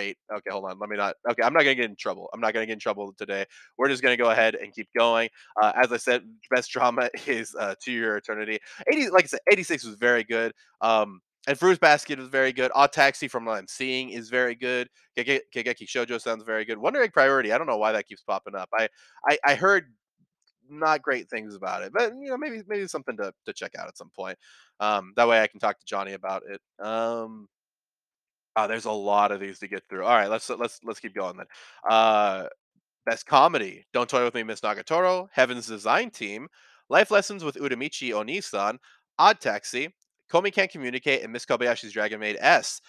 Okay, 0.00 0.50
hold 0.50 0.64
on. 0.64 0.78
Let 0.78 0.90
me 0.90 0.96
not. 0.96 1.14
Okay, 1.30 1.42
I'm 1.42 1.52
not 1.52 1.60
gonna 1.60 1.74
get 1.74 1.90
in 1.90 1.96
trouble. 1.96 2.28
I'm 2.32 2.40
not 2.40 2.54
gonna 2.54 2.66
get 2.66 2.74
in 2.74 2.78
trouble 2.78 3.14
today. 3.16 3.44
We're 3.78 3.88
just 3.88 4.02
gonna 4.02 4.16
go 4.16 4.30
ahead 4.30 4.54
and 4.54 4.72
keep 4.74 4.88
going. 4.96 5.28
Uh, 5.60 5.72
as 5.76 5.92
I 5.92 5.96
said, 5.96 6.22
best 6.50 6.70
drama 6.70 7.10
is 7.26 7.54
uh, 7.58 7.74
To 7.82 7.92
Your 7.92 8.16
Eternity. 8.16 8.58
80, 8.90 9.10
like 9.10 9.24
I 9.24 9.28
said, 9.28 9.40
86 9.50 9.84
was 9.84 9.96
very 9.96 10.24
good. 10.24 10.52
Um, 10.80 11.20
and 11.48 11.58
Fruits 11.58 11.78
Basket 11.78 12.18
was 12.18 12.28
very 12.28 12.52
good. 12.52 12.70
Odd 12.74 12.92
Taxi, 12.92 13.26
from 13.26 13.44
what 13.46 13.58
I'm 13.58 13.66
seeing, 13.66 14.10
is 14.10 14.28
very 14.28 14.54
good. 14.54 14.88
Kageki 15.18 15.86
Shoujo 15.86 16.20
sounds 16.20 16.44
very 16.44 16.64
good. 16.64 16.78
Wonder 16.78 17.02
Egg 17.02 17.12
Priority. 17.12 17.52
I 17.52 17.58
don't 17.58 17.66
know 17.66 17.78
why 17.78 17.92
that 17.92 18.06
keeps 18.06 18.22
popping 18.22 18.54
up. 18.54 18.68
I 18.72 18.88
I, 19.28 19.38
I 19.44 19.54
heard 19.56 19.86
not 20.68 21.02
great 21.02 21.28
things 21.28 21.54
about 21.54 21.82
it, 21.82 21.92
but 21.92 22.12
you 22.20 22.30
know 22.30 22.38
maybe 22.38 22.62
maybe 22.66 22.86
something 22.86 23.16
to 23.16 23.32
to 23.46 23.52
check 23.52 23.72
out 23.78 23.88
at 23.88 23.98
some 23.98 24.10
point. 24.14 24.38
Um, 24.80 25.12
that 25.16 25.28
way 25.28 25.40
I 25.40 25.46
can 25.46 25.60
talk 25.60 25.78
to 25.78 25.86
Johnny 25.86 26.12
about 26.14 26.42
it. 26.48 26.60
Um, 26.84 27.48
oh, 28.56 28.68
there's 28.68 28.84
a 28.84 28.92
lot 28.92 29.32
of 29.32 29.40
these 29.40 29.58
to 29.60 29.68
get 29.68 29.82
through. 29.88 30.04
All 30.04 30.16
right, 30.16 30.30
let's 30.30 30.48
let's 30.50 30.80
let's 30.84 31.00
keep 31.00 31.14
going 31.14 31.36
then. 31.36 31.46
Uh, 31.88 32.46
best 33.06 33.26
comedy: 33.26 33.84
Don't 33.92 34.08
Toy 34.08 34.24
with 34.24 34.34
Me, 34.34 34.42
Miss 34.42 34.60
Nagatoro, 34.60 35.28
Heaven's 35.32 35.66
Design 35.66 36.10
Team, 36.10 36.48
Life 36.88 37.10
Lessons 37.10 37.44
with 37.44 37.56
Uramichi 37.56 38.10
Oniisan, 38.10 38.78
Odd 39.18 39.40
Taxi, 39.40 39.88
Komi 40.30 40.52
Can't 40.52 40.70
Communicate, 40.70 41.22
and 41.22 41.32
Miss 41.32 41.46
Kobayashi's 41.46 41.92
Dragon 41.92 42.20
Maid 42.20 42.36
S. 42.40 42.80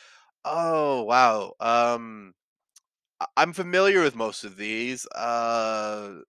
Oh 0.46 1.04
wow. 1.04 1.54
Um, 1.60 2.34
I'm 3.38 3.54
familiar 3.54 4.02
with 4.02 4.16
most 4.16 4.44
of 4.44 4.58
these. 4.58 5.06
Uh, 5.08 6.20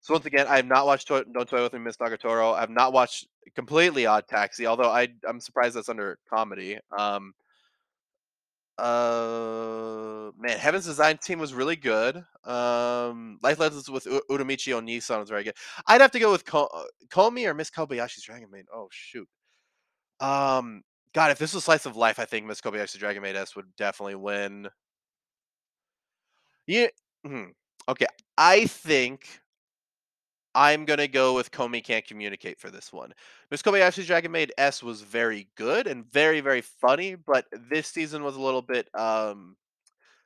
so 0.00 0.14
once 0.14 0.26
again, 0.26 0.46
I 0.48 0.56
have 0.56 0.66
not 0.66 0.86
watched 0.86 1.08
Toy, 1.08 1.22
Don't 1.32 1.48
Toy 1.48 1.62
with 1.62 1.72
Me, 1.72 1.80
Miss 1.80 1.96
Nagatoro. 1.96 2.54
I've 2.54 2.70
not 2.70 2.92
watched 2.92 3.26
completely 3.54 4.06
Odd 4.06 4.26
Taxi, 4.28 4.66
although 4.66 4.90
I 4.90 5.08
I'm 5.28 5.40
surprised 5.40 5.76
that's 5.76 5.88
under 5.88 6.18
comedy. 6.28 6.78
Um, 6.96 7.32
uh, 8.78 10.30
man, 10.38 10.58
Heaven's 10.58 10.84
Design 10.84 11.18
Team 11.18 11.38
was 11.38 11.54
really 11.54 11.76
good. 11.76 12.16
Um, 12.44 13.38
Life 13.42 13.58
Lessons 13.58 13.88
with 13.90 14.06
U- 14.06 14.22
Uramichi 14.30 14.72
Oniisan 14.74 15.20
was 15.20 15.30
very 15.30 15.44
good. 15.44 15.54
I'd 15.86 16.00
have 16.00 16.10
to 16.12 16.18
go 16.18 16.30
with 16.32 16.44
Ko- 16.44 16.68
uh, 16.74 16.84
Komi 17.08 17.46
or 17.46 17.54
Miss 17.54 17.70
Kobayashi's 17.70 18.24
Dragon 18.24 18.50
Maid. 18.50 18.66
Oh 18.74 18.88
shoot. 18.90 19.28
Um, 20.20 20.82
God, 21.14 21.30
if 21.30 21.38
this 21.38 21.54
was 21.54 21.64
Slice 21.64 21.86
of 21.86 21.96
Life, 21.96 22.18
I 22.18 22.24
think 22.26 22.46
Miss 22.46 22.60
Kobayashi's 22.60 22.98
Dragon 22.98 23.22
Maid 23.22 23.36
S 23.36 23.56
would 23.56 23.74
definitely 23.76 24.16
win. 24.16 24.68
Yeah. 26.66 26.88
mhm. 27.26 27.52
Okay, 27.88 28.06
I 28.36 28.66
think 28.66 29.40
I'm 30.56 30.86
gonna 30.86 31.06
go 31.06 31.34
with 31.34 31.50
Komi 31.50 31.84
Can't 31.84 32.06
Communicate 32.06 32.58
for 32.58 32.70
this 32.70 32.90
one. 32.90 33.12
Miss 33.50 33.62
Kobayashi's 33.62 34.06
Dragon 34.06 34.32
Maid 34.32 34.52
S 34.56 34.82
was 34.82 35.02
very 35.02 35.48
good 35.54 35.86
and 35.86 36.10
very, 36.10 36.40
very 36.40 36.62
funny, 36.62 37.14
but 37.14 37.44
this 37.70 37.88
season 37.88 38.24
was 38.24 38.36
a 38.36 38.40
little 38.40 38.62
bit 38.62 38.88
um 38.94 39.54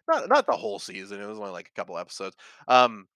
not 0.08 0.28
not 0.28 0.46
the 0.46 0.56
whole 0.56 0.78
season. 0.78 1.20
It 1.20 1.26
was 1.26 1.38
only 1.38 1.50
like 1.50 1.68
a 1.68 1.76
couple 1.78 1.98
episodes. 1.98 2.36
Um, 2.68 3.06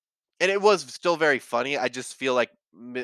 and 0.40 0.50
it 0.50 0.60
was 0.60 0.82
still 0.82 1.16
very 1.16 1.38
funny. 1.38 1.78
I 1.78 1.88
just 1.88 2.14
feel 2.14 2.34
like 2.34 2.50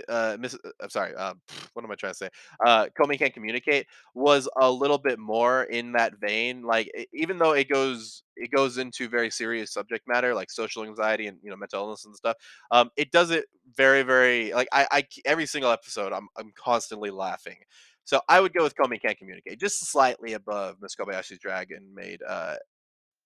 uh, 0.08 0.36
Miss. 0.38 0.54
uh, 0.54 0.70
I'm 0.82 0.90
sorry. 0.90 1.14
Uh, 1.14 1.34
what 1.74 1.84
am 1.84 1.90
I 1.90 1.94
trying 1.94 2.12
to 2.12 2.16
say? 2.18 2.28
Uh, 2.64 2.86
Komi 2.98 3.18
can't 3.18 3.32
communicate 3.32 3.86
was 4.14 4.48
a 4.60 4.70
little 4.70 4.98
bit 4.98 5.18
more 5.18 5.64
in 5.64 5.92
that 5.92 6.18
vein. 6.20 6.62
Like 6.62 6.90
even 7.12 7.38
though 7.38 7.52
it 7.52 7.68
goes 7.68 8.22
it 8.36 8.50
goes 8.50 8.78
into 8.78 9.08
very 9.08 9.30
serious 9.30 9.72
subject 9.72 10.08
matter 10.08 10.34
like 10.34 10.50
social 10.50 10.84
anxiety 10.84 11.26
and 11.26 11.38
you 11.42 11.50
know 11.50 11.56
mental 11.56 11.84
illness 11.84 12.04
and 12.04 12.16
stuff. 12.16 12.36
Um, 12.70 12.90
it 12.96 13.12
does 13.12 13.30
it 13.30 13.44
very 13.76 14.02
very 14.02 14.52
like 14.52 14.68
I, 14.72 14.86
I 14.90 15.06
every 15.24 15.46
single 15.46 15.70
episode 15.70 16.12
I'm 16.12 16.28
I'm 16.36 16.52
constantly 16.56 17.10
laughing. 17.10 17.58
So 18.04 18.20
I 18.28 18.40
would 18.40 18.52
go 18.52 18.64
with 18.64 18.74
Komi 18.74 19.00
can't 19.00 19.16
communicate, 19.18 19.60
just 19.60 19.86
slightly 19.86 20.32
above 20.32 20.76
Miss 20.80 20.96
Kobayashi's 20.96 21.38
Dragon 21.38 21.94
Maid 21.94 22.20
uh 22.28 22.56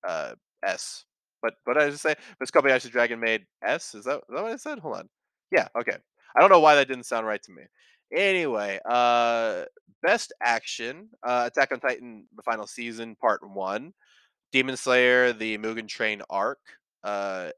uh, 0.07 0.35
S. 0.65 1.05
But 1.67 1.75
did 1.75 1.83
I 1.83 1.91
just 1.91 2.03
say? 2.03 2.15
Miss 2.41 2.51
Kobayashi's 2.51 2.91
Dragon 2.91 3.21
Maid 3.21 3.45
S? 3.65 3.95
Is 3.95 4.05
that, 4.05 4.17
is 4.17 4.23
that 4.31 4.43
what 4.43 4.53
I 4.53 4.57
said? 4.57 4.79
Hold 4.79 4.97
on. 4.97 5.09
Yeah, 5.53 5.69
okay. 5.79 5.97
I 6.37 6.41
don't 6.41 6.51
know 6.51 6.61
why 6.61 6.75
that 6.75 6.89
didn't 6.89 7.05
sound 7.05 7.27
right 7.27 7.43
to 7.43 7.53
me. 7.53 7.63
Anyway, 8.13 8.79
uh 8.85 9.65
best 10.03 10.33
action, 10.43 11.09
uh 11.23 11.45
Attack 11.47 11.73
on 11.73 11.81
Titan 11.81 12.27
the 12.37 12.43
final 12.43 12.67
season 12.67 13.17
part 13.17 13.41
1, 13.49 13.93
Demon 14.53 14.77
Slayer 14.77 15.33
the 15.33 15.59
Mugen 15.59 15.89
Train 15.89 16.23
arc, 16.31 16.59
uh 17.03 17.51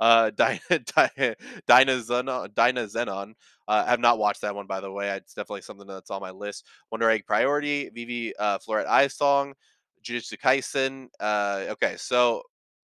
uh 0.00 0.30
Dyna 0.36 1.96
Zenon 2.00 2.54
Dyna 2.54 2.86
Zenon. 2.86 3.34
Uh, 3.68 3.84
I 3.86 3.90
have 3.90 4.00
not 4.00 4.18
watched 4.18 4.42
that 4.42 4.54
one 4.54 4.66
by 4.66 4.80
the 4.80 4.90
way. 4.90 5.10
It's 5.10 5.34
definitely 5.34 5.62
something 5.62 5.86
that's 5.86 6.10
on 6.10 6.20
my 6.20 6.30
list. 6.30 6.66
Wonder 6.90 7.10
Egg 7.10 7.26
Priority, 7.26 7.90
Vivy 7.90 8.36
uh 8.36 8.58
Fluorite 8.58 8.86
Eye 8.86 9.08
Song, 9.08 9.54
Jujutsu 10.02 10.38
Kaisen. 10.38 11.08
Uh, 11.20 11.66
okay, 11.72 11.94
so 11.96 12.42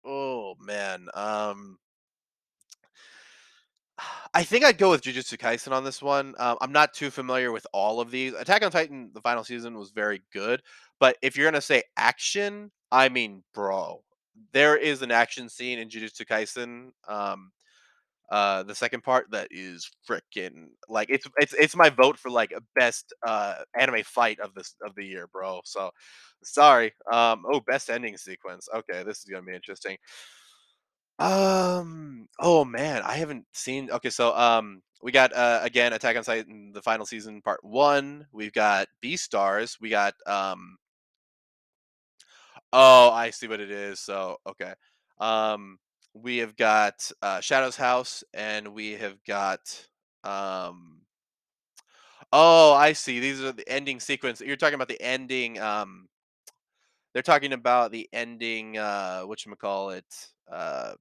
oh 0.05 0.55
man, 0.61 1.09
um, 1.15 1.79
I 4.35 4.43
think 4.43 4.65
I'd 4.65 4.79
go 4.79 4.91
with 4.91 5.03
Jujutsu 5.03 5.39
Kaisen 5.39 5.73
on 5.73 5.85
this 5.85 6.03
one. 6.03 6.35
Um, 6.39 6.57
I'm 6.61 6.73
not 6.73 6.93
too 6.93 7.11
familiar 7.11 7.53
with 7.53 7.67
all 7.73 8.01
of 8.01 8.11
these. 8.11 8.33
Attack 8.35 8.65
on 8.65 8.71
Titan, 8.71 9.11
the 9.15 9.21
final 9.21 9.45
season 9.45 9.79
was 9.79 9.91
very 9.91 10.23
good, 10.33 10.63
but 11.01 11.17
if 11.23 11.37
you're 11.37 11.47
gonna 11.51 11.61
say 11.61 11.83
action, 11.97 12.71
I 12.91 13.09
mean, 13.09 13.43
bro, 13.55 14.03
there 14.53 14.77
is 14.77 15.03
an 15.03 15.11
action 15.11 15.49
scene 15.49 15.79
in 15.79 15.89
Jujutsu 15.89 16.27
Kaisen. 16.27 16.91
Um, 17.09 17.53
uh, 18.31 18.63
the 18.63 18.75
second 18.75 19.03
part 19.03 19.31
that 19.31 19.49
is 19.51 19.91
freaking 20.09 20.69
like 20.89 21.11
it's 21.11 21.27
it's 21.37 21.53
it's 21.55 21.77
my 21.77 21.91
vote 21.91 22.19
for 22.19 22.31
like 22.31 22.53
best 22.75 23.13
uh 23.27 23.57
anime 23.79 24.03
fight 24.05 24.41
of 24.41 24.55
this 24.55 24.75
of 24.85 24.95
the 24.95 25.05
year, 25.05 25.29
bro. 25.33 25.61
So 25.65 25.91
sorry. 26.43 26.95
Um, 27.13 27.45
oh, 27.51 27.61
best 27.61 27.91
ending 27.91 28.17
sequence. 28.17 28.69
Okay, 28.75 29.03
this 29.03 29.19
is 29.19 29.25
gonna 29.25 29.43
be 29.45 29.55
interesting. 29.55 29.99
Um, 31.19 32.29
oh 32.41 32.65
man, 32.65 33.03
I 33.03 33.15
haven't 33.17 33.47
seen. 33.53 33.91
Okay, 33.91 34.11
so 34.11 34.35
um, 34.37 34.83
we 35.03 35.13
got 35.13 35.33
uh 35.35 35.61
again 35.63 35.93
Attack 35.93 36.17
on 36.17 36.25
Titan, 36.25 36.73
the 36.73 36.83
final 36.83 37.07
season, 37.07 37.43
part 37.43 37.63
one. 37.63 38.27
We've 38.33 38.53
got 38.53 38.89
Beastars. 39.03 39.79
We 39.81 39.91
got 39.91 40.15
um. 40.27 40.77
Oh, 42.73 43.11
I 43.13 43.31
see 43.31 43.47
what 43.47 43.61
it 43.61 43.71
is. 43.71 44.01
So 44.01 44.39
okay, 44.49 44.73
um, 45.21 45.79
we 46.15 46.39
have 46.39 46.57
got 46.57 47.11
uh 47.23 47.41
Shadow's 47.41 47.77
house, 47.77 48.25
and 48.35 48.75
we 48.75 48.93
have 48.93 49.23
got 49.25 49.61
um. 50.25 51.01
Oh, 52.33 52.73
I 52.73 52.93
see. 52.93 53.21
These 53.21 53.43
are 53.43 53.53
the 53.53 53.69
ending 53.69 54.01
sequence. 54.01 54.41
You're 54.41 54.57
talking 54.57 54.75
about 54.75 54.89
the 54.89 55.01
ending. 55.01 55.59
Um, 55.61 56.09
they're 57.13 57.23
talking 57.23 57.53
about 57.53 57.93
the 57.93 58.09
ending. 58.13 58.77
Uh, 58.77 59.23
what 59.23 59.45
you 59.45 59.55
call 59.57 59.91
it? 59.91 60.05
Uh, 60.51 60.95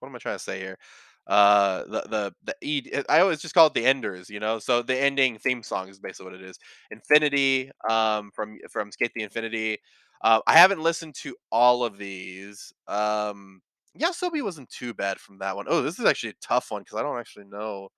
what 0.00 0.08
am 0.08 0.14
I 0.16 0.18
trying 0.18 0.36
to 0.36 0.42
say 0.42 0.58
here? 0.58 0.76
Uh, 1.26 1.82
the 1.84 2.32
the 2.44 2.54
the 2.60 3.04
I 3.08 3.20
always 3.20 3.40
just 3.40 3.54
call 3.54 3.66
it 3.66 3.74
the 3.74 3.84
enders, 3.84 4.30
you 4.30 4.38
know. 4.38 4.58
So 4.60 4.82
the 4.82 4.96
ending 4.96 5.38
theme 5.38 5.62
song 5.62 5.88
is 5.88 5.98
basically 5.98 6.26
what 6.32 6.40
it 6.40 6.46
is. 6.46 6.58
Infinity, 6.90 7.70
um, 7.88 8.30
from 8.34 8.58
from 8.70 8.92
Skate 8.92 9.12
the 9.14 9.22
Infinity. 9.22 9.78
Uh, 10.22 10.40
I 10.46 10.54
haven't 10.54 10.80
listened 10.80 11.14
to 11.16 11.34
all 11.50 11.84
of 11.84 11.98
these. 11.98 12.72
Um, 12.86 13.60
Yoasobi 13.98 14.42
wasn't 14.42 14.70
too 14.70 14.94
bad 14.94 15.18
from 15.18 15.38
that 15.38 15.56
one. 15.56 15.66
Oh, 15.68 15.82
this 15.82 15.98
is 15.98 16.04
actually 16.04 16.30
a 16.30 16.46
tough 16.46 16.70
one 16.70 16.82
because 16.82 16.98
I 16.98 17.02
don't 17.02 17.18
actually 17.18 17.46
know 17.46 17.88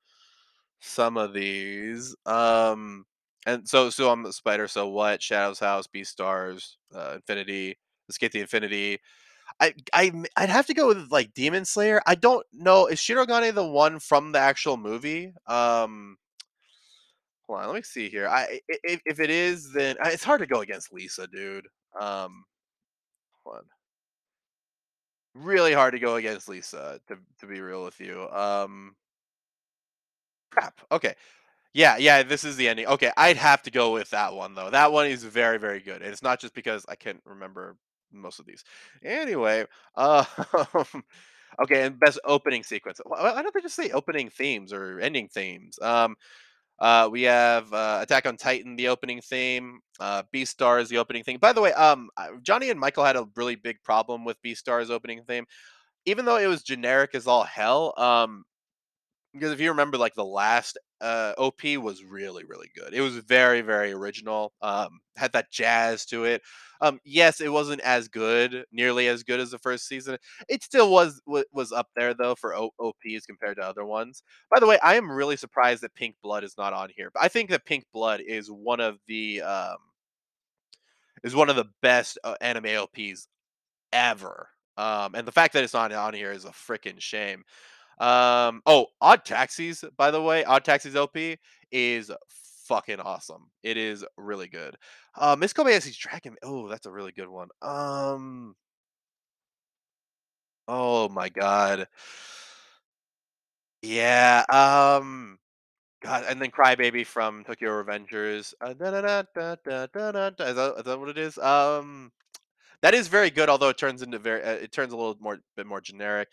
some 0.80 1.16
of 1.16 1.32
these. 1.32 2.14
Um, 2.26 3.04
and 3.46 3.68
so 3.68 3.90
so 3.90 4.10
I'm 4.10 4.22
the 4.22 4.32
spider. 4.32 4.68
So 4.68 4.88
what? 4.88 5.22
Shadow's 5.22 5.58
House, 5.58 5.86
Beastars, 5.86 6.76
uh, 6.94 7.12
Infinity, 7.16 7.78
Escape 8.08 8.32
the 8.32 8.40
Infinity. 8.40 8.98
I, 9.60 9.74
I 9.92 10.12
I'd 10.36 10.50
have 10.50 10.66
to 10.66 10.74
go 10.74 10.88
with 10.88 11.10
like 11.10 11.34
Demon 11.34 11.64
Slayer. 11.64 12.00
I 12.06 12.14
don't 12.14 12.46
know. 12.52 12.86
Is 12.86 13.00
Shirogane 13.00 13.54
the 13.54 13.66
one 13.66 13.98
from 13.98 14.32
the 14.32 14.38
actual 14.38 14.76
movie? 14.76 15.32
Um, 15.46 16.16
hold 17.46 17.60
on. 17.60 17.66
Let 17.68 17.76
me 17.76 17.82
see 17.82 18.08
here. 18.08 18.28
I 18.28 18.60
if 18.68 19.00
if 19.04 19.20
it 19.20 19.30
is, 19.30 19.72
then 19.72 19.96
it's 20.04 20.24
hard 20.24 20.40
to 20.40 20.46
go 20.46 20.60
against 20.60 20.92
Lisa, 20.92 21.26
dude. 21.26 21.66
Um, 21.98 22.44
hold 23.44 23.56
on. 23.58 23.64
Really 25.34 25.72
hard 25.72 25.92
to 25.92 25.98
go 25.98 26.16
against 26.16 26.48
Lisa. 26.48 27.00
To 27.08 27.18
to 27.40 27.46
be 27.46 27.60
real 27.60 27.84
with 27.84 28.00
you. 28.00 28.28
Um, 28.30 28.96
crap. 30.50 30.80
Okay. 30.92 31.14
Yeah, 31.74 31.98
yeah, 31.98 32.22
this 32.22 32.44
is 32.44 32.56
the 32.56 32.68
ending. 32.68 32.86
Okay, 32.86 33.12
I'd 33.16 33.36
have 33.38 33.62
to 33.64 33.70
go 33.70 33.92
with 33.92 34.10
that 34.10 34.34
one 34.34 34.54
though. 34.54 34.70
That 34.70 34.92
one 34.92 35.06
is 35.08 35.24
very, 35.24 35.58
very 35.58 35.80
good. 35.80 36.02
And 36.02 36.12
it's 36.12 36.22
not 36.22 36.40
just 36.40 36.54
because 36.54 36.86
I 36.88 36.96
can't 36.96 37.20
remember 37.26 37.76
most 38.12 38.40
of 38.40 38.46
these. 38.46 38.64
Anyway, 39.04 39.66
um, 39.96 40.26
okay, 41.62 41.82
and 41.84 42.00
best 42.00 42.20
opening 42.24 42.62
sequence. 42.64 43.00
Why 43.06 43.42
don't 43.42 43.54
they 43.54 43.60
just 43.60 43.76
say 43.76 43.90
opening 43.90 44.30
themes 44.30 44.72
or 44.72 45.00
ending 45.00 45.28
themes? 45.28 45.78
Um, 45.82 46.16
uh, 46.78 47.08
we 47.10 47.22
have 47.22 47.72
uh, 47.72 47.98
Attack 48.02 48.26
on 48.26 48.36
Titan, 48.36 48.76
the 48.76 48.88
opening 48.88 49.20
theme. 49.20 49.80
Uh, 50.00 50.22
Beastars, 50.32 50.88
the 50.88 50.98
opening 50.98 51.24
theme. 51.24 51.38
By 51.40 51.52
the 51.52 51.60
way, 51.60 51.72
um, 51.72 52.08
Johnny 52.42 52.70
and 52.70 52.78
Michael 52.78 53.04
had 53.04 53.16
a 53.16 53.26
really 53.34 53.56
big 53.56 53.82
problem 53.82 54.24
with 54.24 54.40
Beastars 54.42 54.90
opening 54.90 55.24
theme, 55.24 55.44
even 56.06 56.24
though 56.24 56.36
it 56.36 56.46
was 56.46 56.62
generic 56.62 57.16
as 57.16 57.26
all 57.26 57.42
hell. 57.42 57.94
Um, 57.96 58.44
because 59.32 59.52
if 59.52 59.60
you 59.60 59.70
remember, 59.70 59.98
like 59.98 60.14
the 60.14 60.24
last 60.24 60.78
uh, 61.00 61.32
OP 61.38 61.62
was 61.80 62.04
really, 62.04 62.44
really 62.44 62.70
good. 62.74 62.94
It 62.94 63.00
was 63.00 63.16
very, 63.16 63.60
very 63.60 63.92
original. 63.92 64.52
Um, 64.62 65.00
had 65.16 65.32
that 65.32 65.50
jazz 65.50 66.04
to 66.06 66.24
it. 66.24 66.42
Um, 66.80 67.00
yes, 67.04 67.40
it 67.40 67.52
wasn't 67.52 67.80
as 67.80 68.08
good, 68.08 68.64
nearly 68.72 69.08
as 69.08 69.22
good 69.22 69.40
as 69.40 69.50
the 69.50 69.58
first 69.58 69.86
season. 69.86 70.16
It 70.48 70.62
still 70.62 70.90
was 70.90 71.20
was 71.52 71.72
up 71.72 71.88
there 71.96 72.14
though 72.14 72.34
for 72.34 72.56
o- 72.56 72.70
OPs 72.80 73.26
compared 73.26 73.56
to 73.56 73.64
other 73.64 73.84
ones. 73.84 74.22
By 74.52 74.60
the 74.60 74.66
way, 74.66 74.78
I 74.82 74.94
am 74.96 75.10
really 75.10 75.36
surprised 75.36 75.82
that 75.82 75.94
Pink 75.94 76.16
Blood 76.22 76.44
is 76.44 76.54
not 76.56 76.72
on 76.72 76.90
here. 76.96 77.10
But 77.12 77.22
I 77.24 77.28
think 77.28 77.50
that 77.50 77.64
Pink 77.64 77.84
Blood 77.92 78.20
is 78.20 78.48
one 78.50 78.80
of 78.80 78.98
the 79.08 79.42
um, 79.42 79.76
is 81.24 81.34
one 81.34 81.50
of 81.50 81.56
the 81.56 81.68
best 81.82 82.18
uh, 82.24 82.36
anime 82.40 82.78
OPs 82.78 83.28
ever. 83.92 84.48
Um, 84.76 85.16
and 85.16 85.26
the 85.26 85.32
fact 85.32 85.54
that 85.54 85.64
it's 85.64 85.74
not 85.74 85.92
on 85.92 86.14
here 86.14 86.30
is 86.30 86.44
a 86.44 86.50
freaking 86.50 87.00
shame. 87.00 87.42
Um, 88.00 88.62
oh, 88.66 88.86
Odd 89.00 89.24
Taxis, 89.24 89.84
by 89.96 90.10
the 90.10 90.22
way, 90.22 90.44
Odd 90.44 90.64
Taxis 90.64 90.94
LP 90.94 91.36
is 91.72 92.10
fucking 92.66 93.00
awesome. 93.00 93.50
It 93.62 93.76
is 93.76 94.04
really 94.16 94.48
good. 94.48 94.76
Uh, 95.16 95.36
Miss 95.38 95.52
Kobayashi's 95.52 95.96
Dragon. 95.96 96.36
Oh, 96.42 96.68
that's 96.68 96.86
a 96.86 96.92
really 96.92 97.12
good 97.12 97.28
one. 97.28 97.48
Um, 97.62 98.54
oh 100.68 101.08
my 101.08 101.28
god. 101.28 101.88
Yeah. 103.82 104.44
Um. 104.50 105.38
God, 106.00 106.24
and 106.28 106.40
then 106.40 106.50
Crybaby 106.50 107.04
from 107.04 107.42
Tokyo 107.42 107.82
Revengers. 107.82 108.54
Uh, 108.60 108.72
da, 108.72 108.92
da, 108.92 109.00
da, 109.00 109.22
da, 109.34 109.86
da, 109.92 110.12
da, 110.12 110.30
da. 110.30 110.44
Is, 110.44 110.54
that, 110.54 110.74
is 110.78 110.84
that 110.84 111.00
what 111.00 111.08
it 111.08 111.18
is? 111.18 111.36
Um, 111.38 112.12
that 112.82 112.94
is 112.94 113.08
very 113.08 113.30
good, 113.30 113.48
although 113.48 113.70
it 113.70 113.78
turns 113.78 114.02
into 114.02 114.18
very 114.18 114.42
uh, 114.42 114.52
it 114.52 114.70
turns 114.70 114.92
a 114.92 114.96
little 114.96 115.16
more 115.20 115.38
bit 115.56 115.66
more 115.66 115.80
generic. 115.80 116.28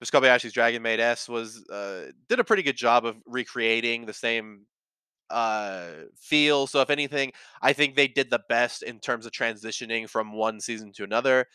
Miss 0.00 0.10
Kobayashi's 0.10 0.52
Dragon 0.52 0.82
Maid 0.82 1.00
S 1.00 1.28
was 1.28 1.64
uh, 1.68 2.06
did 2.28 2.40
a 2.40 2.44
pretty 2.44 2.62
good 2.62 2.76
job 2.76 3.04
of 3.04 3.16
recreating 3.26 4.06
the 4.06 4.12
same 4.12 4.66
uh 5.30 5.88
feel 6.16 6.66
so 6.66 6.80
if 6.80 6.88
anything 6.88 7.30
i 7.60 7.74
think 7.74 7.94
they 7.94 8.08
did 8.08 8.30
the 8.30 8.40
best 8.48 8.82
in 8.82 8.98
terms 8.98 9.26
of 9.26 9.32
transitioning 9.32 10.08
from 10.08 10.32
one 10.32 10.60
season 10.60 10.90
to 10.92 11.04
another. 11.04 11.46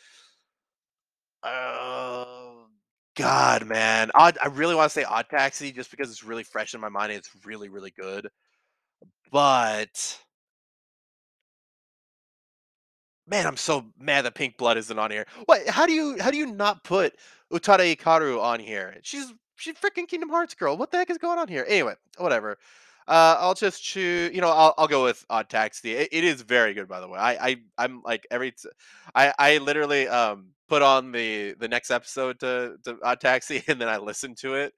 Oh 1.42 2.68
god 3.16 3.66
man. 3.66 4.12
Odd 4.14 4.38
i 4.44 4.48
really 4.48 4.76
want 4.76 4.92
to 4.92 4.94
say 4.94 5.04
odd 5.04 5.26
taxi 5.30 5.72
just 5.72 5.90
because 5.90 6.12
it's 6.12 6.24
really 6.24 6.44
fresh 6.44 6.76
in 6.76 6.82
my 6.82 6.90
mind 6.90 7.12
it's 7.14 7.30
really 7.46 7.70
really 7.70 7.92
good 8.00 8.30
but 9.32 10.20
Man, 13.28 13.48
I'm 13.48 13.58
so 13.58 13.86
mad 13.98 14.26
that 14.26 14.36
Pink 14.36 14.58
Blood 14.58 14.78
isn't 14.78 15.00
on 15.00 15.12
here. 15.12 15.26
What? 15.46 15.68
How 15.68 15.86
do 15.86 15.94
you 15.94 16.18
how 16.20 16.32
do 16.32 16.38
you 16.38 16.48
not 16.48 16.84
put 16.84 17.16
Utada 17.52 17.96
Hikaru 17.96 18.42
on 18.42 18.60
here? 18.60 18.98
She's 19.04 19.34
she's 19.56 19.76
freaking 19.76 20.08
Kingdom 20.08 20.30
Hearts 20.30 20.56
girl. 20.56 20.78
What 20.78 20.92
the 20.92 20.98
heck 20.98 21.10
is 21.10 21.18
going 21.18 21.40
on 21.40 21.48
here? 21.48 21.66
Anyway, 21.68 21.96
whatever. 22.18 22.58
Uh, 23.08 23.38
I'll 23.40 23.54
just 23.54 23.84
choose. 23.84 24.34
You 24.34 24.42
know, 24.42 24.50
I'll 24.50 24.74
I'll 24.78 24.88
go 24.88 25.04
with 25.04 25.26
Odd 25.30 25.50
Taxi. 25.50 25.94
It, 25.94 26.10
it 26.12 26.24
is 26.24 26.42
very 26.42 26.74
good, 26.74 26.88
by 26.88 27.00
the 27.00 27.08
way. 27.08 27.20
I 27.20 27.32
I 27.50 27.58
I'm 27.78 28.02
like 28.04 28.28
every. 28.30 28.52
T- 28.52 28.70
I 29.16 29.34
I 29.40 29.58
literally 29.60 30.08
um 30.08 30.48
put 30.68 30.82
on 30.82 31.12
the 31.12 31.56
the 31.60 31.68
next 31.68 31.92
episode 31.92 32.40
to 32.42 32.76
to 32.84 32.98
Odd 33.04 33.22
Taxi, 33.22 33.64
and 33.68 33.80
then 33.80 33.90
I 33.90 33.98
listened 33.98 34.38
to 34.40 34.56
it 34.56 34.74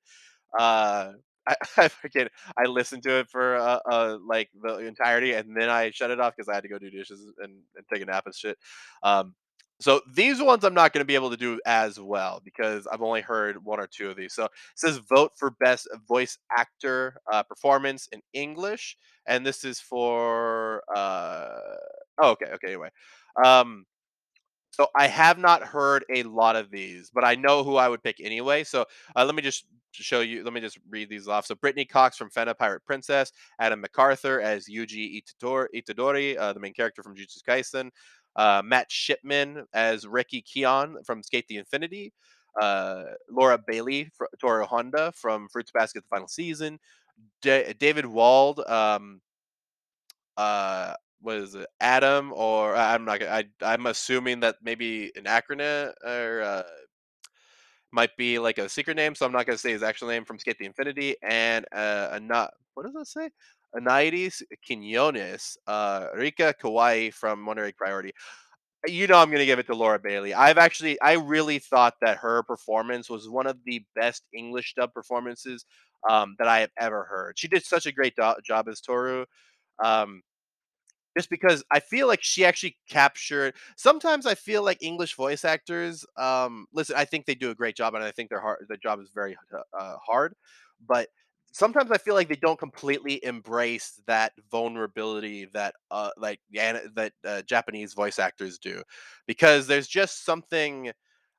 uh, 0.58 1.14
I, 1.48 1.56
I 1.78 1.88
forget. 1.88 2.32
I 2.58 2.66
listened 2.66 3.04
to 3.04 3.20
it 3.20 3.30
for 3.30 3.58
uh, 3.58 3.80
uh 3.90 4.18
like 4.26 4.50
the 4.62 4.78
entirety, 4.80 5.34
and 5.34 5.56
then 5.56 5.70
I 5.70 5.92
shut 5.92 6.12
it 6.12 6.20
off 6.20 6.36
because 6.36 6.50
I 6.50 6.56
had 6.56 6.64
to 6.64 6.70
go 6.70 6.80
do 6.80 6.90
dishes 6.90 7.22
and, 7.40 7.54
and 7.76 7.86
take 7.92 8.02
a 8.02 8.06
nap 8.06 8.26
and 8.26 8.36
shit. 8.36 8.58
Um, 9.04 9.36
so 9.82 10.02
these 10.14 10.42
ones 10.42 10.64
I'm 10.64 10.74
not 10.74 10.94
going 10.94 11.02
to 11.02 11.06
be 11.06 11.16
able 11.16 11.32
to 11.32 11.38
do 11.38 11.60
as 11.66 12.00
well 12.00 12.42
because 12.44 12.88
I've 12.88 13.02
only 13.02 13.22
heard 13.22 13.64
one 13.64 13.80
or 13.80 13.88
two 13.88 14.10
of 14.10 14.16
these. 14.16 14.34
So 14.34 14.46
it 14.46 14.52
says 14.76 14.98
vote 15.10 15.34
for 15.36 15.52
best 15.52 15.90
voice 16.08 16.38
actor 16.58 17.18
uh, 17.32 17.44
performance 17.44 18.08
in 18.12 18.22
English, 18.34 18.98
and 19.28 19.46
this 19.46 19.64
is 19.64 19.80
for 19.80 20.84
uh. 20.96 21.48
Oh, 22.22 22.32
okay. 22.32 22.46
Okay. 22.54 22.68
Anyway, 22.68 22.90
um, 23.44 23.86
so 24.76 24.88
I 24.94 25.08
have 25.08 25.38
not 25.38 25.64
heard 25.64 26.04
a 26.14 26.24
lot 26.24 26.58
of 26.58 26.70
these, 26.70 27.10
but 27.10 27.24
I 27.24 27.36
know 27.36 27.64
who 27.64 27.78
I 27.78 27.88
would 27.88 28.04
pick 28.04 28.18
anyway. 28.20 28.66
So 28.66 28.84
uh, 29.16 29.24
let 29.24 29.34
me 29.34 29.42
just 29.42 29.68
show 29.94 30.20
you. 30.20 30.44
Let 30.44 30.52
me 30.52 30.60
just 30.60 30.78
read 30.90 31.08
these 31.08 31.30
off. 31.30 31.46
So 31.46 31.56
Brittany 31.56 31.86
Cox 31.86 32.18
from 32.18 32.30
Fena 32.30 32.58
Pirate 32.58 32.84
Princess, 32.86 33.32
Adam 33.58 33.82
McArthur 33.82 34.44
as 34.44 34.68
Yuji 34.68 35.24
Itadori, 35.24 35.68
Itadori 35.74 36.38
uh, 36.38 36.52
the 36.52 36.60
main 36.60 36.74
character 36.74 37.04
from 37.04 37.16
Jujutsu 37.16 37.42
Kaisen, 37.48 37.90
uh, 38.36 38.62
Matt 38.66 38.92
Shipman 38.92 39.64
as 39.74 40.06
Ricky 40.06 40.42
Keon 40.42 40.98
from 41.06 41.24
Skate 41.24 41.48
the 41.48 41.56
Infinity, 41.56 42.12
uh, 42.62 43.04
Laura 43.32 43.58
Bailey, 43.58 44.12
Toru 44.42 44.66
Honda 44.66 45.14
from 45.16 45.48
Fruits 45.48 45.72
Basket 45.72 46.04
the 46.04 46.10
final 46.10 46.28
season, 46.28 46.80
Da 47.42 47.72
David 47.80 48.06
Wald. 48.06 48.60
Um, 48.68 49.22
uh 50.36 50.94
what 51.26 51.38
is 51.38 51.56
it 51.56 51.66
adam 51.82 52.32
or 52.34 52.76
i'm 52.76 53.04
not 53.04 53.22
I, 53.24 53.46
i'm 53.62 53.88
assuming 53.88 54.40
that 54.42 54.58
maybe 54.64 55.12
an 55.16 55.24
acronym 55.24 55.92
or 56.06 56.42
uh 56.42 56.64
might 57.92 58.16
be 58.16 58.38
like 58.38 58.60
a 58.60 58.70
secret 58.70 58.96
name 58.96 59.16
so 59.16 59.26
i'm 59.26 59.32
not 59.32 59.46
gonna 59.46 59.58
say 59.58 59.72
his 59.72 59.84
actual 59.84 60.10
name 60.10 60.24
from 60.24 60.38
skate 60.38 60.58
the 60.60 60.66
infinity 60.66 61.16
and 61.24 61.66
uh 61.74 62.10
a 62.12 62.20
not 62.20 62.54
what 62.76 62.84
does 62.84 62.94
that 62.94 63.08
say 63.08 63.30
Anaides 63.76 64.42
Quinones, 64.66 65.58
uh, 65.68 66.08
Rika 66.16 66.56
Kawai 66.62 67.14
from 67.14 67.46
Wonder 67.46 67.66
Egg 67.66 67.76
Priority. 67.76 68.14
You 68.88 69.08
know 69.08 69.18
I'm 69.18 69.32
gonna 69.32 69.46
give 69.46 69.60
it 69.60 69.66
to 69.68 69.76
Laura 69.76 70.00
Bailey. 70.00 70.34
I've 70.34 70.60
actually 70.60 71.00
I 71.02 71.14
really 71.14 71.60
thought 71.60 71.96
that 72.02 72.18
her 72.18 72.44
performance 72.44 73.10
was 73.10 73.28
one 73.28 73.48
of 73.48 73.58
the 73.66 73.84
best 73.96 74.24
English 74.34 74.76
dub 74.76 74.94
performances 74.94 75.66
um, 76.08 76.36
that 76.38 76.48
I 76.48 76.60
have 76.60 76.70
ever 76.80 77.04
heard. 77.04 77.38
She 77.38 77.48
did 77.48 77.66
such 77.66 77.88
a 77.88 77.92
great 77.92 78.16
do- 78.16 78.36
job 78.46 78.70
as 78.70 78.80
Toru. 78.80 79.26
Um, 79.84 80.22
just 81.18 81.30
because 81.30 81.64
I 81.72 81.80
feel 81.80 82.08
like 82.08 82.22
she 82.24 82.46
actually 82.46 82.78
captured 82.90 83.56
sometimes 83.78 84.26
I 84.26 84.36
feel 84.36 84.64
like 84.64 84.78
English 84.82 85.16
voice 85.16 85.46
actors, 85.46 86.06
um, 86.18 86.68
listen, 86.74 86.96
I 86.98 87.06
think 87.06 87.26
they 87.26 87.36
do 87.36 87.52
a 87.52 87.56
great 87.56 87.76
job, 87.76 87.96
and 87.96 88.04
I 88.04 88.12
think 88.12 88.30
their 88.30 88.42
hard 88.42 88.66
their 88.68 88.78
job 88.78 89.00
is 89.02 89.10
very 89.14 89.38
uh, 89.54 89.62
uh, 89.78 89.98
hard, 90.06 90.36
but 90.88 91.08
sometimes 91.52 91.92
I 91.92 91.98
feel 91.98 92.16
like 92.16 92.28
they 92.28 92.36
don't 92.36 92.60
completely 92.60 93.24
embrace 93.24 94.02
that 94.08 94.34
vulnerability 94.52 95.46
that 95.54 95.76
uh, 95.92 96.10
like 96.18 96.40
that 96.52 97.14
uh, 97.26 97.42
Japanese 97.44 97.94
voice 97.94 98.20
actors 98.20 98.58
do, 98.60 98.82
because 99.28 99.68
there's 99.68 99.88
just 99.88 100.26
something. 100.26 100.92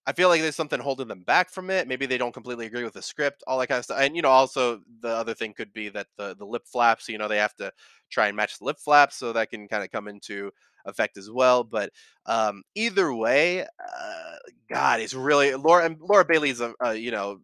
I 0.07 0.12
feel 0.12 0.29
like 0.29 0.40
there's 0.40 0.55
something 0.57 0.79
holding 0.81 1.09
them 1.09 1.23
back 1.23 1.51
from 1.51 1.69
it. 1.69 1.88
Maybe 1.88 2.07
they 2.07 2.19
don't 2.19 2.33
completely 2.33 2.66
agree 2.66 2.85
with 2.85 2.95
the 2.95 3.03
script, 3.03 3.42
all 3.47 3.59
that 3.59 3.66
kind 3.66 3.79
of 3.79 3.85
stuff. 3.85 3.99
And 4.01 4.14
you 4.14 4.23
know, 4.23 4.29
also 4.31 4.81
the 5.01 5.09
other 5.09 5.35
thing 5.35 5.53
could 5.53 5.73
be 5.73 5.88
that 5.90 6.07
the 6.16 6.37
the 6.37 6.45
lip 6.47 6.62
flaps. 6.66 7.09
You 7.09 7.19
know, 7.19 7.29
they 7.29 7.38
have 7.38 7.57
to 7.57 7.73
try 8.11 8.29
and 8.29 8.37
match 8.37 8.59
the 8.59 8.64
lip 8.64 8.79
flaps, 8.79 9.16
so 9.16 9.33
that 9.33 9.51
can 9.51 9.66
kind 9.69 9.83
of 9.83 9.90
come 9.90 10.07
into 10.09 10.51
effect 10.85 11.16
as 11.16 11.31
well. 11.31 11.64
But 11.64 11.90
um, 12.27 12.62
either 12.77 13.12
way, 13.12 13.62
uh, 13.62 14.37
God, 14.71 15.01
it's 15.01 15.14
really 15.14 15.55
Laura 15.55 15.85
and 15.87 15.97
Laura 16.01 16.25
Bailey's 16.25 16.61
a 16.61 16.73
uh, 16.85 16.90
you 16.90 17.11
know 17.11 17.40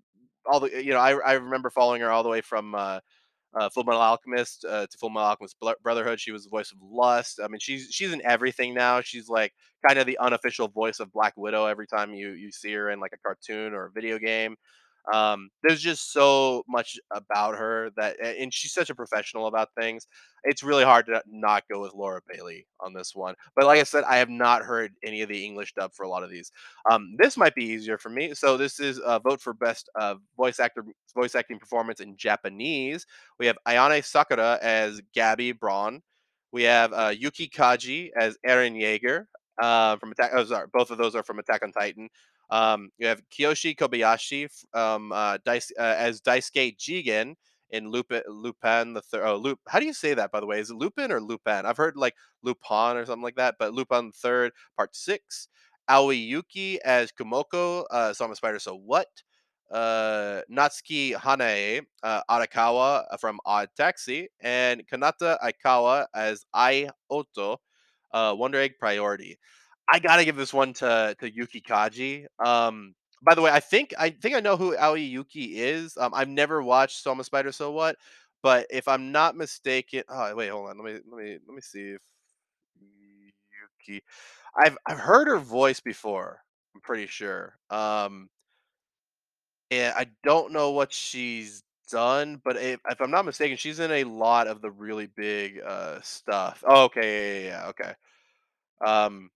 all 0.47 0.61
the 0.61 0.85
you 0.85 0.93
know 0.93 1.01
I 1.01 1.13
I 1.15 1.33
remember 1.35 1.71
following 1.71 2.01
her 2.03 2.11
all 2.11 2.23
the 2.23 2.29
way 2.29 2.41
from 2.43 2.75
uh, 2.75 3.01
uh, 3.55 3.69
Full 3.71 3.85
Metal 3.85 4.01
Alchemist 4.01 4.65
uh, 4.65 4.87
to 4.87 4.99
Full 4.99 5.11
Metal 5.11 5.29
Alchemist 5.29 5.57
Brotherhood. 5.83 6.21
She 6.21 6.33
was 6.33 6.45
the 6.45 6.51
voice 6.51 6.73
of 6.73 6.79
Lust. 6.83 7.41
I 7.43 7.49
mean, 7.49 7.61
she's 7.61 7.89
she's 7.91 8.13
in 8.13 8.23
everything 8.25 8.75
now. 8.75 9.01
She's 9.01 9.29
like 9.29 9.53
kind 9.87 9.99
of 9.99 10.07
the 10.07 10.19
unofficial 10.19 10.69
voice 10.69 11.01
of 11.01 11.13
Black 11.13 11.35
Widow 11.37 11.67
every 11.67 11.87
time 11.87 12.15
you 12.15 12.31
you 12.31 12.51
see 12.53 12.73
her 12.73 12.91
in 12.91 13.01
like 13.01 13.13
a 13.13 13.19
cartoon 13.19 13.75
or 13.75 13.87
a 13.87 13.91
video 13.91 14.19
game. 14.19 14.57
Um, 15.13 15.51
there's 15.63 15.81
just 15.81 16.13
so 16.13 16.63
much 16.69 16.99
about 17.11 17.57
her 17.57 17.91
that, 17.97 18.17
and 18.21 18.53
she's 18.53 18.73
such 18.73 18.91
a 18.91 18.95
professional 18.95 19.47
about 19.47 19.71
things. 19.79 20.07
It's 20.45 20.63
really 20.63 20.85
hard 20.85 21.07
to 21.07 21.23
not 21.27 21.65
go 21.71 21.81
with 21.81 21.95
Laura 21.95 22.21
Bailey 22.29 22.67
on 22.81 22.93
this 22.93 23.15
one. 23.15 23.35
But 23.57 23.67
like 23.67 23.81
I 23.81 23.85
said, 23.85 24.05
I 24.05 24.17
have 24.17 24.29
not 24.29 24.63
heard 24.63 24.93
any 25.05 25.23
of 25.23 25.29
the 25.29 25.45
English 25.45 25.75
dub 25.75 25.93
for 25.93 26.05
a 26.05 26.09
lot 26.09 26.23
of 26.23 26.31
these. 26.31 26.53
Um, 26.91 27.15
this 27.19 27.37
might 27.37 27.55
be 27.55 27.65
easier 27.65 27.99
for 27.99 28.11
me. 28.11 28.35
So 28.35 28.57
this 28.57 28.81
is 28.81 29.01
a 29.05 29.19
vote 29.19 29.41
for 29.41 29.55
best 29.55 29.89
uh, 29.99 30.17
voice 30.37 30.61
actor 30.61 30.85
voice 31.15 31.35
acting 31.35 31.59
performance 31.59 32.01
in 32.01 32.17
Japanese. 32.17 33.07
We 33.39 33.47
have 33.47 33.59
Ayane 33.67 34.05
Sakura 34.05 34.59
as 34.63 35.01
Gabi 35.17 35.59
Braun. 35.59 36.03
We 36.53 36.65
have 36.65 36.93
uh, 36.93 37.13
Yuki 37.17 37.49
Kaji 37.49 38.11
as 38.17 38.37
Eren 38.47 38.77
Yeager 38.77 39.25
uh, 39.61 39.97
from 39.97 40.13
Attack. 40.13 40.33
Oh, 40.35 40.45
sorry, 40.45 40.67
both 40.73 40.91
of 40.91 40.99
those 40.99 41.15
are 41.15 41.23
from 41.23 41.39
Attack 41.39 41.63
on 41.63 41.73
Titan. 41.73 42.09
Um, 42.51 42.91
you 42.99 43.07
have 43.07 43.23
Kiyoshi 43.31 43.77
Kobayashi 43.77 44.49
um, 44.75 45.13
uh, 45.13 45.39
Dice, 45.45 45.73
uh, 45.79 45.95
as 45.97 46.21
Daisuke 46.21 46.77
Jigen 46.77 47.35
in 47.71 47.89
Lupin, 47.91 48.23
Lupin 48.29 48.93
the 48.93 49.01
third. 49.01 49.25
Oh, 49.25 49.37
Lup. 49.37 49.59
How 49.69 49.81
do 49.81 49.87
you 49.87 49.95
say 49.95 50.15
that, 50.15 50.31
by 50.31 50.41
the 50.41 50.47
way? 50.47 50.61
Is 50.61 50.71
it 50.71 50.77
Lupin 50.77 51.11
or 51.11 51.21
Lupin? 51.21 51.65
I've 51.65 51.79
heard 51.79 51.97
like 51.97 52.15
Lupin 52.43 52.97
or 52.97 53.07
something 53.07 53.23
like 53.23 53.37
that, 53.37 53.57
but 53.59 53.73
Lupin 53.73 54.09
the 54.09 54.13
third, 54.13 54.53
part 54.77 54.95
six. 54.95 55.49
Aoi 55.89 56.15
Yuki 56.15 56.81
as 56.83 57.11
Kumoko, 57.11 57.85
uh, 57.91 58.13
so 58.13 58.25
I'm 58.25 58.31
a 58.31 58.37
spider, 58.37 58.59
so 58.59 58.77
what? 58.77 59.09
Uh, 59.71 60.43
Natsuki 60.51 61.15
Hanae, 61.15 61.83
uh, 62.03 62.21
Arakawa 62.31 63.05
uh, 63.11 63.17
from 63.17 63.41
Odd 63.45 63.69
Taxi, 63.77 64.29
and 64.41 64.87
Kanata 64.87 65.39
Aikawa 65.43 66.07
as 66.15 66.45
Ai 66.55 66.89
Oto, 67.11 67.57
uh, 68.13 68.35
Wonder 68.37 68.61
Egg 68.61 68.75
Priority. 68.79 69.39
I 69.91 69.99
gotta 69.99 70.25
give 70.25 70.37
this 70.37 70.53
one 70.55 70.73
to 70.75 71.15
to 71.21 71.33
Yuki 71.33 71.61
Kaji. 71.61 72.27
Um, 72.45 72.95
by 73.23 73.35
the 73.35 73.43
way, 73.43 73.51
I 73.51 73.61
think 73.61 73.95
I 73.99 74.11
think 74.11 74.35
I 74.35 74.41
know 74.41 74.57
who 74.57 74.77
Aoi 74.77 74.95
Yuki 75.01 75.59
is. 75.61 75.97
Um, 75.97 76.13
I've 76.15 76.29
never 76.29 76.63
watched 76.63 77.03
So 77.03 77.13
I'm 77.13 77.21
a 77.21 77.25
Spider 77.25 77.53
So 77.53 77.71
What, 77.73 77.97
but 78.43 78.67
if 78.71 78.89
I'm 78.89 79.13
not 79.13 79.37
mistaken, 79.37 80.03
oh 80.09 80.35
wait, 80.35 80.49
hold 80.51 80.71
on. 80.71 80.79
Let 80.79 80.85
me 80.85 81.01
let 81.11 81.25
me 81.25 81.39
let 81.47 81.55
me 81.55 81.61
see 81.63 81.91
if 81.93 82.03
Yuki. 83.89 84.03
I've 84.57 84.77
I've 84.87 84.99
heard 84.99 85.29
her 85.29 85.39
voice 85.39 85.81
before. 85.81 86.41
I'm 86.75 86.81
pretty 86.81 87.07
sure. 87.07 87.57
Um, 87.71 88.29
and 89.71 89.95
I 89.97 90.07
don't 90.25 90.53
know 90.53 90.71
what 90.73 90.93
she's 90.93 91.63
done, 91.91 92.41
but 92.45 92.57
if, 92.57 92.81
if 92.89 93.01
I'm 93.01 93.11
not 93.11 93.25
mistaken, 93.25 93.57
she's 93.57 93.81
in 93.81 93.91
a 93.91 94.05
lot 94.05 94.47
of 94.47 94.61
the 94.61 94.71
really 94.71 95.07
big 95.07 95.61
uh 95.67 96.01
stuff. 96.03 96.63
Oh, 96.67 96.85
okay, 96.85 97.45
yeah, 97.45 97.49
yeah, 97.51 97.63
yeah, 97.65 97.69
okay. 97.69 97.93
Um, 98.87 99.31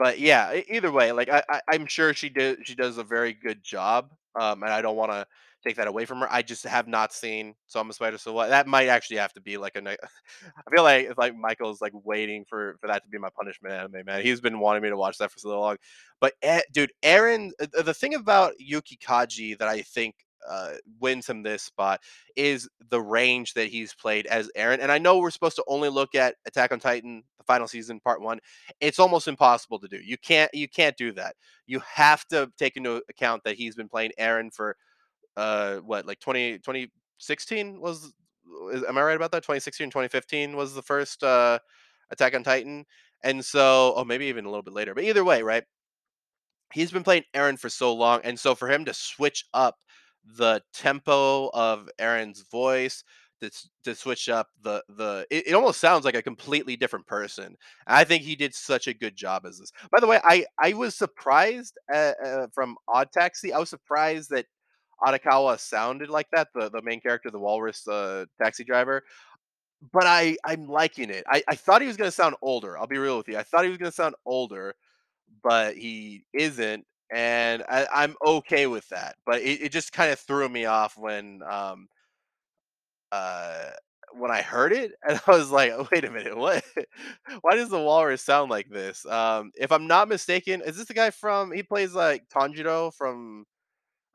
but 0.00 0.18
yeah, 0.18 0.58
either 0.70 0.90
way, 0.90 1.12
like 1.12 1.28
I, 1.28 1.42
I 1.50 1.60
I'm 1.70 1.84
sure 1.84 2.14
she 2.14 2.30
did 2.30 2.66
she 2.66 2.74
does 2.74 2.96
a 2.96 3.04
very 3.04 3.34
good 3.34 3.62
job. 3.62 4.10
Um, 4.40 4.62
and 4.62 4.72
I 4.72 4.80
don't 4.80 4.96
want 4.96 5.12
to 5.12 5.26
take 5.62 5.76
that 5.76 5.88
away 5.88 6.06
from 6.06 6.20
her. 6.20 6.32
I 6.32 6.40
just 6.40 6.64
have 6.64 6.88
not 6.88 7.12
seen 7.12 7.54
So 7.66 7.80
I'm 7.80 7.90
a 7.90 7.92
Spider 7.92 8.16
so 8.16 8.32
that 8.34 8.66
might 8.66 8.86
actually 8.88 9.18
have 9.18 9.34
to 9.34 9.42
be 9.42 9.58
like 9.58 9.76
a. 9.76 9.80
I 9.90 10.74
feel 10.74 10.84
like 10.84 11.10
like 11.18 11.36
Michael's 11.36 11.82
like 11.82 11.92
waiting 11.92 12.46
for 12.48 12.76
for 12.80 12.86
that 12.86 13.02
to 13.02 13.10
be 13.10 13.18
my 13.18 13.28
punishment 13.36 13.74
anime. 13.74 14.06
Man, 14.06 14.22
he's 14.22 14.40
been 14.40 14.58
wanting 14.58 14.82
me 14.82 14.88
to 14.88 14.96
watch 14.96 15.18
that 15.18 15.30
for 15.30 15.38
so 15.38 15.60
long. 15.60 15.76
But 16.18 16.32
eh, 16.40 16.62
dude, 16.72 16.92
Eren, 17.02 17.50
uh, 17.60 17.82
the 17.82 17.92
thing 17.92 18.14
about 18.14 18.54
Yuki 18.58 18.96
Kaji 18.96 19.58
that 19.58 19.68
I 19.68 19.82
think 19.82 20.14
uh, 20.48 20.74
wins 21.00 21.28
him 21.28 21.42
this 21.42 21.62
spot 21.62 22.00
is 22.36 22.68
the 22.90 23.00
range 23.00 23.54
that 23.54 23.68
he's 23.68 23.94
played 23.94 24.26
as 24.26 24.50
Eren. 24.56 24.78
And 24.80 24.90
I 24.90 24.98
know 24.98 25.18
we're 25.18 25.30
supposed 25.30 25.56
to 25.56 25.64
only 25.66 25.88
look 25.88 26.14
at 26.14 26.36
Attack 26.46 26.72
on 26.72 26.80
Titan, 26.80 27.22
the 27.38 27.44
final 27.44 27.68
season, 27.68 28.00
part 28.00 28.20
one. 28.20 28.38
It's 28.80 28.98
almost 28.98 29.28
impossible 29.28 29.78
to 29.80 29.88
do. 29.88 29.98
You 29.98 30.16
can't 30.18 30.52
you 30.54 30.68
can't 30.68 30.96
do 30.96 31.12
that. 31.12 31.36
You 31.66 31.80
have 31.80 32.24
to 32.28 32.50
take 32.58 32.76
into 32.76 33.02
account 33.08 33.42
that 33.44 33.56
he's 33.56 33.74
been 33.74 33.88
playing 33.88 34.12
Eren 34.18 34.52
for 34.52 34.76
uh 35.36 35.76
what 35.76 36.06
like 36.06 36.20
twenty 36.20 36.58
twenty 36.58 36.90
sixteen 37.18 37.80
was 37.80 38.12
am 38.88 38.98
I 38.98 39.02
right 39.02 39.16
about 39.16 39.30
that? 39.32 39.42
2016, 39.42 39.88
2015 39.88 40.56
was 40.56 40.74
the 40.74 40.82
first 40.82 41.22
uh 41.22 41.58
Attack 42.10 42.34
on 42.34 42.42
Titan. 42.42 42.84
And 43.22 43.44
so, 43.44 43.92
oh, 43.96 44.04
maybe 44.04 44.26
even 44.26 44.46
a 44.46 44.48
little 44.48 44.62
bit 44.62 44.74
later. 44.74 44.94
But 44.94 45.04
either 45.04 45.22
way, 45.22 45.42
right? 45.42 45.62
he's 46.72 46.90
been 46.90 47.02
playing 47.02 47.24
Eren 47.34 47.58
for 47.58 47.68
so 47.68 47.94
long, 47.94 48.20
and 48.24 48.38
so 48.38 48.54
for 48.54 48.68
him 48.68 48.84
to 48.84 48.94
switch 48.94 49.44
up 49.54 49.76
the 50.24 50.62
tempo 50.72 51.50
of 51.52 51.88
Eren's 52.00 52.42
voice, 52.50 53.04
to, 53.40 53.50
to 53.84 53.94
switch 53.94 54.28
up 54.28 54.48
the 54.62 54.82
the, 54.88 55.26
it, 55.30 55.48
it 55.48 55.54
almost 55.54 55.80
sounds 55.80 56.04
like 56.04 56.14
a 56.14 56.22
completely 56.22 56.76
different 56.76 57.06
person. 57.06 57.56
I 57.86 58.04
think 58.04 58.22
he 58.22 58.36
did 58.36 58.54
such 58.54 58.86
a 58.86 58.94
good 58.94 59.16
job 59.16 59.46
as 59.46 59.58
this. 59.58 59.72
By 59.90 60.00
the 60.00 60.06
way, 60.06 60.20
I 60.22 60.44
I 60.58 60.74
was 60.74 60.94
surprised 60.94 61.78
uh, 61.92 62.12
uh, 62.24 62.46
from 62.52 62.76
Odd 62.88 63.10
Taxi. 63.12 63.52
I 63.52 63.58
was 63.58 63.70
surprised 63.70 64.30
that 64.30 64.46
Arakawa 65.02 65.58
sounded 65.58 66.10
like 66.10 66.26
that, 66.32 66.48
the 66.54 66.70
the 66.70 66.82
main 66.82 67.00
character, 67.00 67.30
the 67.30 67.38
walrus 67.38 67.86
uh, 67.88 68.26
taxi 68.42 68.64
driver. 68.64 69.02
But 69.92 70.04
I 70.06 70.36
I'm 70.44 70.68
liking 70.68 71.10
it. 71.10 71.24
I, 71.28 71.42
I 71.48 71.56
thought 71.56 71.80
he 71.80 71.88
was 71.88 71.96
gonna 71.96 72.10
sound 72.10 72.36
older. 72.42 72.78
I'll 72.78 72.86
be 72.86 72.98
real 72.98 73.16
with 73.16 73.28
you. 73.28 73.38
I 73.38 73.42
thought 73.42 73.64
he 73.64 73.70
was 73.70 73.78
gonna 73.78 73.92
sound 73.92 74.14
older 74.26 74.74
but 75.42 75.76
he 75.76 76.24
isn't, 76.32 76.84
and 77.12 77.62
I, 77.68 77.86
I'm 77.92 78.16
okay 78.26 78.66
with 78.66 78.88
that. 78.90 79.16
But 79.26 79.42
it, 79.42 79.62
it 79.62 79.72
just 79.72 79.92
kind 79.92 80.12
of 80.12 80.18
threw 80.20 80.48
me 80.48 80.66
off 80.66 80.96
when 80.96 81.42
um 81.48 81.88
uh 83.12 83.70
when 84.12 84.32
I 84.32 84.42
heard 84.42 84.72
it, 84.72 84.92
and 85.08 85.20
I 85.26 85.30
was 85.30 85.50
like, 85.50 85.72
wait 85.90 86.04
a 86.04 86.10
minute, 86.10 86.36
what? 86.36 86.64
Why 87.42 87.54
does 87.54 87.68
the 87.70 87.78
walrus 87.80 88.22
sound 88.22 88.50
like 88.50 88.68
this? 88.68 89.06
Um, 89.06 89.52
if 89.56 89.70
I'm 89.70 89.86
not 89.86 90.08
mistaken, 90.08 90.62
is 90.62 90.76
this 90.76 90.86
the 90.88 90.94
guy 90.94 91.10
from? 91.10 91.52
He 91.52 91.62
plays 91.62 91.94
like 91.94 92.24
Tanjiro 92.28 92.92
from 92.94 93.44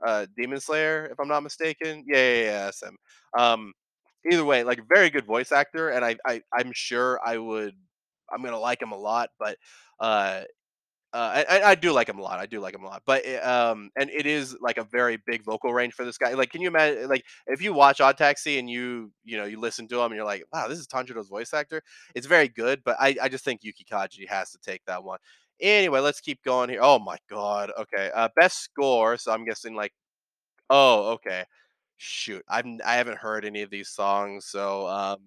uh 0.05 0.27
Demon 0.37 0.59
Slayer, 0.61 1.07
if 1.11 1.19
I'm 1.19 1.27
not 1.29 1.43
mistaken. 1.43 2.05
Yeah, 2.07 2.17
yeah, 2.17 2.43
yeah, 2.45 2.65
that's 2.65 2.83
him. 2.83 2.97
Um, 3.37 3.73
either 4.31 4.45
way, 4.45 4.63
like 4.63 4.81
very 4.89 5.09
good 5.09 5.25
voice 5.25 5.51
actor, 5.51 5.89
and 5.89 6.05
I, 6.05 6.17
I 6.27 6.41
I'm 6.53 6.71
sure 6.73 7.19
I 7.25 7.37
would. 7.37 7.75
I'm 8.33 8.43
gonna 8.43 8.59
like 8.59 8.81
him 8.81 8.91
a 8.93 8.97
lot, 8.97 9.29
but 9.39 9.57
uh 9.99 10.43
uh, 11.15 11.43
I, 11.49 11.61
I 11.61 11.75
do 11.75 11.93
like 11.93 12.09
him 12.09 12.19
a 12.19 12.21
lot. 12.21 12.39
I 12.39 12.45
do 12.45 12.59
like 12.59 12.75
him 12.75 12.83
a 12.83 12.87
lot, 12.87 13.03
but 13.05 13.25
um, 13.41 13.89
and 13.95 14.09
it 14.09 14.25
is 14.25 14.57
like 14.59 14.77
a 14.77 14.83
very 14.83 15.17
big 15.25 15.43
vocal 15.45 15.73
range 15.73 15.93
for 15.93 16.03
this 16.03 16.17
guy. 16.17 16.33
Like, 16.33 16.49
can 16.51 16.59
you 16.61 16.67
imagine? 16.67 17.07
Like, 17.07 17.23
if 17.47 17.61
you 17.61 17.73
watch 17.73 18.01
Odd 18.01 18.17
Taxi 18.17 18.59
and 18.59 18.69
you 18.69 19.13
you 19.23 19.37
know 19.37 19.45
you 19.45 19.57
listen 19.57 19.87
to 19.87 19.99
him 19.99 20.07
and 20.07 20.15
you're 20.15 20.25
like, 20.25 20.43
wow, 20.51 20.67
this 20.67 20.77
is 20.77 20.87
Tanjiro's 20.87 21.29
voice 21.29 21.53
actor. 21.53 21.81
It's 22.15 22.27
very 22.27 22.49
good, 22.49 22.81
but 22.83 22.97
I 22.99 23.15
I 23.21 23.29
just 23.29 23.45
think 23.45 23.63
Yuki 23.63 23.85
Kaji 23.89 24.27
has 24.27 24.51
to 24.51 24.57
take 24.59 24.83
that 24.87 25.05
one. 25.05 25.19
Anyway, 25.61 26.01
let's 26.01 26.19
keep 26.19 26.43
going 26.43 26.69
here. 26.69 26.81
Oh 26.81 26.99
my 26.99 27.17
god. 27.29 27.71
Okay. 27.79 28.11
Uh, 28.13 28.27
best 28.35 28.61
score. 28.61 29.15
So 29.17 29.31
I'm 29.31 29.45
guessing 29.45 29.73
like, 29.73 29.93
oh, 30.69 31.13
okay. 31.13 31.45
Shoot, 31.97 32.43
I've 32.49 32.65
I 32.85 32.95
haven't 32.95 33.19
heard 33.19 33.45
any 33.45 33.61
of 33.61 33.69
these 33.69 33.89
songs, 33.89 34.47
so 34.47 34.87
um, 34.87 35.19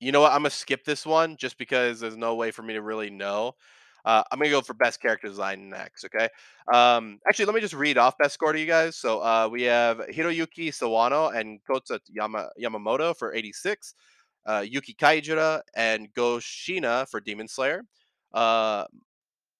you 0.00 0.12
know 0.12 0.20
what? 0.20 0.32
I'm 0.32 0.40
gonna 0.40 0.50
skip 0.50 0.84
this 0.84 1.06
one 1.06 1.36
just 1.36 1.58
because 1.58 2.00
there's 2.00 2.16
no 2.16 2.34
way 2.34 2.50
for 2.50 2.62
me 2.62 2.74
to 2.74 2.82
really 2.82 3.10
know. 3.10 3.54
Uh, 4.06 4.22
I'm 4.30 4.38
gonna 4.38 4.50
go 4.50 4.60
for 4.60 4.74
best 4.74 5.02
character 5.02 5.26
design 5.26 5.68
next. 5.68 6.04
Okay. 6.04 6.28
Um, 6.72 7.18
actually, 7.28 7.46
let 7.46 7.56
me 7.56 7.60
just 7.60 7.74
read 7.74 7.98
off 7.98 8.16
best 8.16 8.34
score 8.34 8.52
to 8.52 8.60
you 8.60 8.66
guys. 8.66 8.96
So 8.96 9.20
uh, 9.20 9.48
we 9.50 9.64
have 9.64 9.98
Hiroyuki 9.98 10.68
Sawano 10.68 11.34
and 11.34 11.58
Kota 11.66 12.00
Yama- 12.08 12.50
Yamamoto 12.58 13.16
for 13.16 13.34
86, 13.34 13.94
uh, 14.46 14.64
Yuki 14.66 14.94
Kajiura 14.94 15.60
and 15.74 16.08
Go 16.14 16.36
Shiina 16.36 17.08
for 17.10 17.20
Demon 17.20 17.48
Slayer. 17.48 17.82
Uh, 18.32 18.84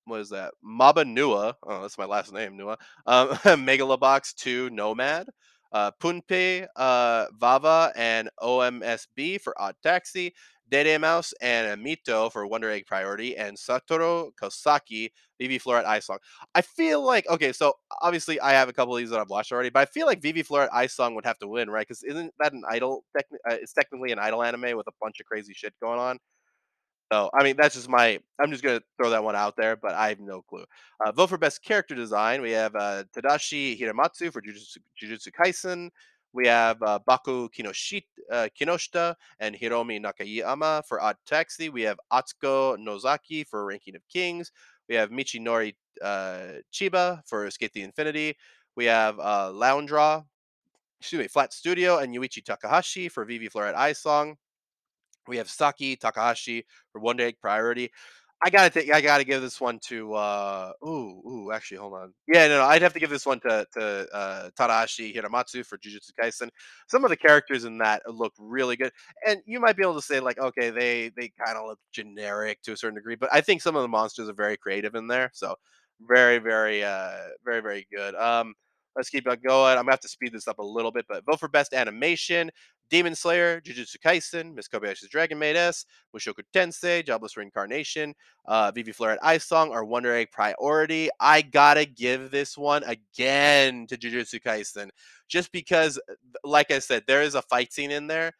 what 0.04 0.20
is 0.20 0.30
that? 0.30 0.54
Maba 0.64 1.04
Nua. 1.04 1.54
Oh, 1.64 1.82
that's 1.82 1.98
my 1.98 2.04
last 2.06 2.32
name, 2.32 2.56
Nua. 2.56 2.76
Um, 3.06 3.28
Megalobox 3.66 4.34
2 4.36 4.70
Nomad. 4.70 5.26
Uh, 5.72 5.90
uh, 6.76 7.26
Vava, 7.38 7.92
and 7.96 8.30
OMSB 8.40 9.40
for 9.40 9.60
Odd 9.60 9.74
Taxi. 9.82 10.32
Dede 10.70 11.00
Mouse 11.00 11.32
and 11.40 11.84
Mito 11.84 12.30
for 12.30 12.46
Wonder 12.46 12.70
Egg 12.70 12.86
Priority, 12.86 13.36
and 13.36 13.56
Satoru 13.56 14.30
Kosaki, 14.40 15.10
Vivy 15.40 15.58
Fluorite 15.58 15.84
Eye's 15.84 16.06
Song. 16.06 16.18
I 16.54 16.62
feel 16.62 17.04
like, 17.04 17.28
okay, 17.28 17.52
so 17.52 17.74
obviously 18.02 18.40
I 18.40 18.52
have 18.52 18.68
a 18.68 18.72
couple 18.72 18.94
of 18.94 18.98
these 18.98 19.10
that 19.10 19.20
I've 19.20 19.30
watched 19.30 19.52
already, 19.52 19.70
but 19.70 19.80
I 19.80 19.84
feel 19.86 20.06
like 20.06 20.22
Vivy 20.22 20.42
Fluorite 20.42 20.70
Eye's 20.72 20.92
Song 20.92 21.14
would 21.14 21.24
have 21.24 21.38
to 21.38 21.48
win, 21.48 21.70
right? 21.70 21.86
Because 21.86 22.02
isn't 22.02 22.32
that 22.40 22.52
an 22.52 22.62
idol? 22.68 23.04
Uh, 23.16 23.20
it's 23.48 23.72
technically 23.72 24.12
an 24.12 24.18
idol 24.18 24.42
anime 24.42 24.76
with 24.76 24.86
a 24.88 24.92
bunch 25.00 25.20
of 25.20 25.26
crazy 25.26 25.52
shit 25.54 25.74
going 25.80 25.98
on. 25.98 26.18
So, 27.12 27.30
I 27.38 27.44
mean, 27.44 27.56
that's 27.56 27.76
just 27.76 27.88
my 27.88 28.18
I'm 28.40 28.50
just 28.50 28.64
gonna 28.64 28.80
throw 28.96 29.10
that 29.10 29.22
one 29.22 29.36
out 29.36 29.56
there, 29.56 29.76
but 29.76 29.94
I 29.94 30.08
have 30.08 30.18
no 30.18 30.42
clue. 30.42 30.64
Uh, 31.04 31.12
vote 31.12 31.28
for 31.28 31.38
best 31.38 31.62
character 31.62 31.94
design. 31.94 32.42
We 32.42 32.50
have 32.50 32.74
uh, 32.74 33.04
Tadashi 33.16 33.78
Hiramatsu 33.78 34.32
for 34.32 34.42
Jujutsu, 34.42 34.78
Jujutsu 35.00 35.28
Kaisen. 35.30 35.90
We 36.36 36.46
have 36.48 36.82
uh, 36.82 36.98
Baku 37.06 37.48
Kinoshi, 37.48 38.04
uh, 38.30 38.48
Kinoshita 38.60 39.14
and 39.40 39.56
Hiromi 39.56 39.98
Nakayama 39.98 40.84
for 40.84 41.02
Odd 41.02 41.16
Taxi. 41.24 41.70
We 41.70 41.80
have 41.82 41.98
Atsuko 42.12 42.76
Nozaki 42.76 43.46
for 43.46 43.64
Ranking 43.64 43.96
of 43.96 44.02
Kings. 44.12 44.52
We 44.86 44.96
have 44.96 45.08
Michinori 45.08 45.74
uh, 46.02 46.60
Chiba 46.70 47.22
for 47.26 47.46
Escape 47.46 47.72
the 47.72 47.80
Infinity. 47.80 48.36
We 48.76 48.84
have 48.84 49.18
uh, 49.18 49.50
Loundraw, 49.50 50.24
excuse 51.00 51.20
me, 51.20 51.26
Flat 51.26 51.54
Studio 51.54 52.00
and 52.00 52.14
Yuichi 52.14 52.44
Takahashi 52.44 53.08
for 53.08 53.24
Vivy 53.24 53.48
Fluorite 53.48 53.74
Eye 53.74 53.94
Song. 53.94 54.36
We 55.26 55.38
have 55.38 55.48
Saki 55.48 55.96
Takahashi 55.96 56.66
for 56.92 57.00
One 57.00 57.16
Day 57.16 57.32
Priority. 57.40 57.90
I 58.44 58.50
gotta 58.50 58.68
think. 58.70 58.92
I 58.92 59.00
gotta 59.00 59.24
give 59.24 59.40
this 59.40 59.60
one 59.60 59.78
to. 59.86 60.12
uh 60.14 60.72
Ooh, 60.84 61.22
ooh. 61.26 61.52
Actually, 61.52 61.78
hold 61.78 61.94
on. 61.94 62.12
Yeah, 62.28 62.46
no, 62.48 62.58
no. 62.58 62.64
I'd 62.64 62.82
have 62.82 62.92
to 62.92 63.00
give 63.00 63.08
this 63.10 63.24
one 63.24 63.40
to 63.40 63.66
to 63.74 64.06
uh, 64.14 64.50
Tadahashi 64.58 65.14
Hiramatsu 65.16 65.64
for 65.64 65.78
Jujutsu 65.78 66.10
Kaisen. 66.20 66.50
Some 66.86 67.02
of 67.04 67.10
the 67.10 67.16
characters 67.16 67.64
in 67.64 67.78
that 67.78 68.02
look 68.06 68.34
really 68.38 68.76
good, 68.76 68.92
and 69.26 69.40
you 69.46 69.58
might 69.58 69.76
be 69.76 69.82
able 69.82 69.94
to 69.94 70.02
say 70.02 70.20
like, 70.20 70.38
okay, 70.38 70.68
they 70.70 71.10
they 71.16 71.32
kind 71.44 71.56
of 71.56 71.66
look 71.66 71.78
generic 71.92 72.60
to 72.64 72.72
a 72.72 72.76
certain 72.76 72.96
degree, 72.96 73.16
but 73.16 73.30
I 73.32 73.40
think 73.40 73.62
some 73.62 73.74
of 73.74 73.82
the 73.82 73.88
monsters 73.88 74.28
are 74.28 74.34
very 74.34 74.58
creative 74.58 74.94
in 74.94 75.06
there. 75.08 75.30
So 75.32 75.54
very, 76.06 76.38
very, 76.38 76.84
uh, 76.84 77.16
very, 77.44 77.60
very 77.62 77.86
good. 77.94 78.14
Um, 78.16 78.52
let's 78.96 79.08
keep 79.08 79.26
on 79.28 79.38
going. 79.46 79.72
I'm 79.78 79.84
gonna 79.84 79.92
have 79.92 80.00
to 80.00 80.08
speed 80.08 80.32
this 80.34 80.46
up 80.48 80.58
a 80.58 80.62
little 80.62 80.92
bit, 80.92 81.06
but 81.08 81.24
vote 81.24 81.40
for 81.40 81.48
best 81.48 81.72
animation. 81.72 82.50
Demon 82.90 83.14
Slayer, 83.14 83.60
Jujutsu 83.60 83.96
Kaisen, 84.04 84.54
Miss 84.54 84.68
Kobayashi's 84.68 85.08
Dragon 85.08 85.38
Maid 85.38 85.56
S, 85.56 85.84
Mushoku 86.14 86.42
Tensei, 86.54 87.04
Jobless 87.04 87.36
Reincarnation, 87.36 88.14
uh, 88.46 88.70
Vivy 88.72 88.92
Fluorite 88.92 89.18
Eye's 89.22 89.44
Song, 89.44 89.70
or 89.70 89.84
Wonder 89.84 90.14
Egg 90.14 90.30
Priority. 90.30 91.08
I 91.20 91.42
gotta 91.42 91.84
give 91.84 92.30
this 92.30 92.56
one 92.56 92.84
again 92.84 93.86
to 93.88 93.96
Jujutsu 93.96 94.40
Kaisen, 94.40 94.90
just 95.28 95.50
because, 95.52 95.98
uh, 96.08 96.14
like 96.44 96.70
I 96.70 96.78
said, 96.78 97.04
there 97.06 97.22
is 97.22 97.34
a 97.34 97.42
fight 97.42 97.72
scene 97.72 97.90
in 97.90 98.06
there 98.06 98.32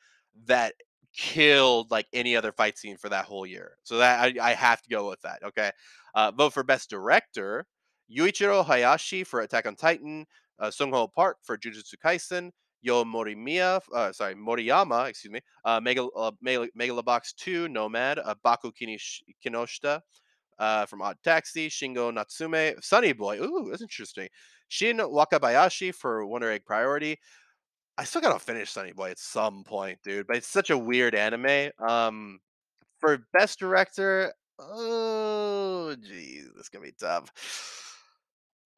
that 0.46 0.74
killed 1.16 1.90
like 1.90 2.06
any 2.12 2.37
other 2.37 2.52
fight 2.52 2.78
scene 2.78 2.96
for 2.96 3.09
that 3.09 3.24
whole 3.24 3.46
year. 3.46 3.78
So 3.82 3.98
that 3.98 4.20
I, 4.20 4.50
I 4.50 4.54
have 4.54 4.82
to 4.82 4.88
go 4.88 5.09
with 5.09 5.20
that. 5.22 5.42
Okay. 5.42 5.70
Uh, 6.14 6.30
vote 6.30 6.52
for 6.52 6.62
best 6.62 6.90
director: 6.90 7.66
Yuichiro 8.14 8.64
Hayashi 8.64 9.24
for 9.24 9.40
Attack 9.40 9.66
on 9.66 9.76
Titan, 9.76 10.26
uh, 10.59 10.70
Sung 10.70 10.92
Ho 10.92 11.09
Park 11.09 11.38
for 11.42 11.56
Jujutsu 11.56 11.94
Kaisen, 12.04 12.50
Yo 12.82 13.04
Morimiya, 13.04 13.80
uh, 13.94 14.12
sorry, 14.12 14.34
Moriyama, 14.34 15.08
excuse 15.08 15.32
me, 15.32 15.40
uh, 15.64 15.80
Mega, 15.80 16.04
uh, 16.16 16.30
Mega, 16.40 16.68
Megalobox 16.78 17.34
2, 17.36 17.68
Nomad, 17.68 18.18
uh, 18.18 18.34
Baku 18.42 18.70
Kinoshita 18.72 20.00
uh, 20.58 20.86
from 20.86 21.02
Odd 21.02 21.16
Taxi, 21.24 21.68
Shingo 21.68 22.12
Natsume, 22.12 22.74
Sunny 22.80 23.12
Boy, 23.12 23.38
ooh, 23.38 23.68
that's 23.70 23.82
interesting. 23.82 24.28
Shin 24.68 24.98
Wakabayashi 24.98 25.94
for 25.94 26.26
Wonder 26.26 26.50
Egg 26.50 26.64
Priority. 26.64 27.18
I 27.98 28.04
still 28.04 28.20
gotta 28.20 28.38
finish 28.38 28.70
Sunny 28.70 28.92
Boy 28.92 29.10
at 29.10 29.18
some 29.18 29.64
point, 29.64 29.98
dude, 30.04 30.26
but 30.26 30.36
it's 30.36 30.48
such 30.48 30.70
a 30.70 30.78
weird 30.78 31.14
anime. 31.14 31.70
Um, 31.86 32.40
for 32.98 33.18
best 33.32 33.58
director, 33.58 34.32
oh 34.58 35.94
jeez, 35.98 36.44
this 36.54 36.64
is 36.64 36.68
gonna 36.68 36.84
be 36.84 36.92
tough. 36.98 37.30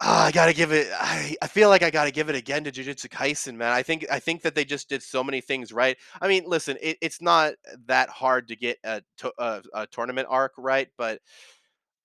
Ah, 0.01 0.27
I 0.27 0.31
gotta 0.31 0.53
give 0.53 0.71
it. 0.73 0.89
I, 0.97 1.35
I 1.43 1.49
feel 1.49 1.69
like 1.69 1.83
I 1.83 1.91
gotta 1.91 2.13
give 2.13 2.29
it 2.29 2.37
again 2.37 2.63
to 2.65 2.71
Jujutsu 2.71 3.09
Kaisen, 3.09 3.57
man. 3.57 3.73
I 3.73 3.83
think 3.83 4.07
I 4.13 4.21
think 4.21 4.43
that 4.43 4.55
they 4.55 4.65
just 4.65 4.89
did 4.89 5.03
so 5.03 5.25
many 5.25 5.41
things 5.41 5.73
right. 5.73 5.97
I 6.21 6.29
mean, 6.29 6.45
listen, 6.47 6.77
it, 6.81 6.99
it's 7.03 7.21
not 7.21 7.55
that 7.87 8.09
hard 8.09 8.47
to 8.49 8.57
get 8.57 8.79
a, 8.85 9.03
to, 9.19 9.33
a, 9.39 9.63
a 9.75 9.87
tournament 9.89 10.29
arc 10.31 10.53
right, 10.57 10.89
but 10.97 11.21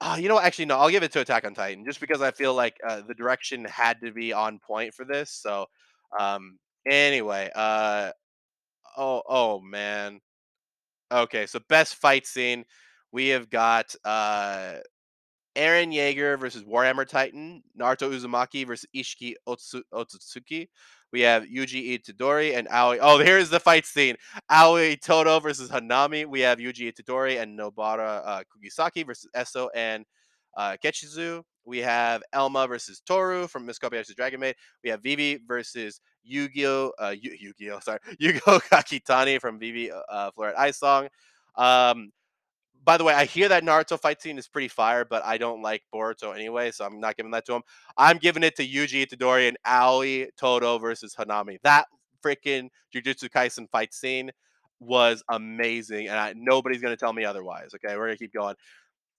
uh, 0.02 0.18
you 0.20 0.30
know, 0.30 0.40
actually, 0.40 0.66
no, 0.66 0.78
I'll 0.80 0.90
give 0.90 1.04
it 1.04 1.12
to 1.14 1.22
Attack 1.22 1.46
on 1.46 1.54
Titan 1.56 1.86
just 1.86 2.00
because 2.02 2.22
I 2.22 2.32
feel 2.32 2.56
like 2.56 2.78
uh, 2.88 3.02
the 3.08 3.16
direction 3.16 3.66
had 3.66 4.02
to 4.02 4.12
be 4.12 4.34
on 4.34 4.60
point 4.60 4.94
for 4.94 5.06
this. 5.06 5.32
So, 5.32 5.68
um, 6.20 6.60
anyway, 6.90 7.52
uh, 7.56 8.12
oh, 8.98 9.24
oh 9.28 9.60
man, 9.62 10.20
okay, 11.12 11.46
so 11.46 11.60
best 11.70 11.96
fight 11.96 12.26
scene, 12.28 12.66
we 13.12 13.30
have 13.30 13.50
got 13.50 13.96
uh 14.06 14.76
Eren 15.56 15.94
Yeager 15.94 16.40
versus 16.40 16.64
Warhammer 16.64 17.08
Titan, 17.08 17.64
Naruto 17.80 18.12
Uzumaki 18.12 18.66
versus 18.66 18.88
Ishiki 18.96 19.34
Otsu- 19.48 19.84
Otsutsuki. 19.94 20.68
We 21.12 21.22
have 21.22 21.44
Yuji 21.44 22.00
Itadori 22.00 22.58
and 22.58 22.68
Aoi. 22.70 22.98
Oh, 23.00 23.20
here's 23.20 23.50
the 23.50 23.60
fight 23.60 23.86
scene. 23.86 24.16
Aoi 24.50 24.96
Todo 24.96 25.40
versus 25.40 25.70
Hanami. 25.70 26.26
We 26.26 26.42
have 26.42 26.58
Yuji 26.58 26.92
Itadori 26.92 27.40
and 27.40 27.58
Nobara 27.58 28.22
uh, 28.26 28.44
Kugisaki 28.50 29.06
versus 29.06 29.30
Eso 29.36 29.70
and 29.76 30.06
uh, 30.58 30.76
Kechizu. 30.84 31.44
We 31.66 31.80
have 31.80 32.24
Elma 32.34 32.68
versus 32.68 33.02
Toru 33.06 33.48
from 33.48 33.66
Miss 33.66 33.80
Dragon 33.80 34.40
Maid. 34.40 34.56
We 34.84 34.90
have 34.90 35.02
Vivy 35.02 35.40
versus 35.48 36.02
Yu-Gi-Oh! 36.24 36.92
Uh, 37.02 37.14
Yu- 37.18 37.38
Yu-Gi-Oh! 37.40 37.80
Sorry, 37.80 38.00
Yu-Gi-Oh! 38.20 38.60
Kakitani 38.72 39.40
from 39.40 39.60
Vivy 39.60 39.92
uh, 39.92 40.32
Fluorite 40.32 40.58
Eye's 40.58 40.78
Song. 40.78 41.08
Um, 41.56 42.12
by 42.84 42.98
the 42.98 43.04
way, 43.04 43.14
I 43.14 43.26
hear 43.26 43.48
that 43.50 43.64
Naruto 43.64 44.00
fight 44.00 44.22
scene 44.22 44.38
is 44.38 44.48
pretty 44.48 44.68
fire, 44.68 45.06
but 45.06 45.24
I 45.24 45.38
don't 45.38 45.62
like 45.62 45.84
Boruto 45.94 46.36
anyway, 46.36 46.72
so 46.72 46.86
I'm 46.86 47.00
not 47.00 47.16
giving 47.16 47.32
that 47.32 47.46
to 47.46 47.54
him. 47.54 47.62
I'm 47.98 48.18
giving 48.18 48.44
it 48.44 48.56
to 48.58 48.68
Yuji 48.68 49.06
Itadori 49.08 49.48
and 49.48 49.58
Aoi 49.66 50.28
Todo 50.38 50.78
versus 50.80 51.16
Hanami. 51.16 51.60
That 51.64 51.88
freaking 52.24 52.70
Jujutsu 52.94 53.30
Kaisen 53.30 53.70
fight 53.70 53.94
scene 53.94 54.32
was 54.80 55.24
amazing, 55.30 56.10
and 56.10 56.18
I, 56.18 56.34
nobody's 56.36 56.82
gonna 56.82 56.98
tell 56.98 57.14
me 57.14 57.24
otherwise. 57.24 57.72
Okay, 57.76 57.96
we're 57.96 58.08
gonna 58.08 58.18
keep 58.18 58.34
going. 58.34 58.56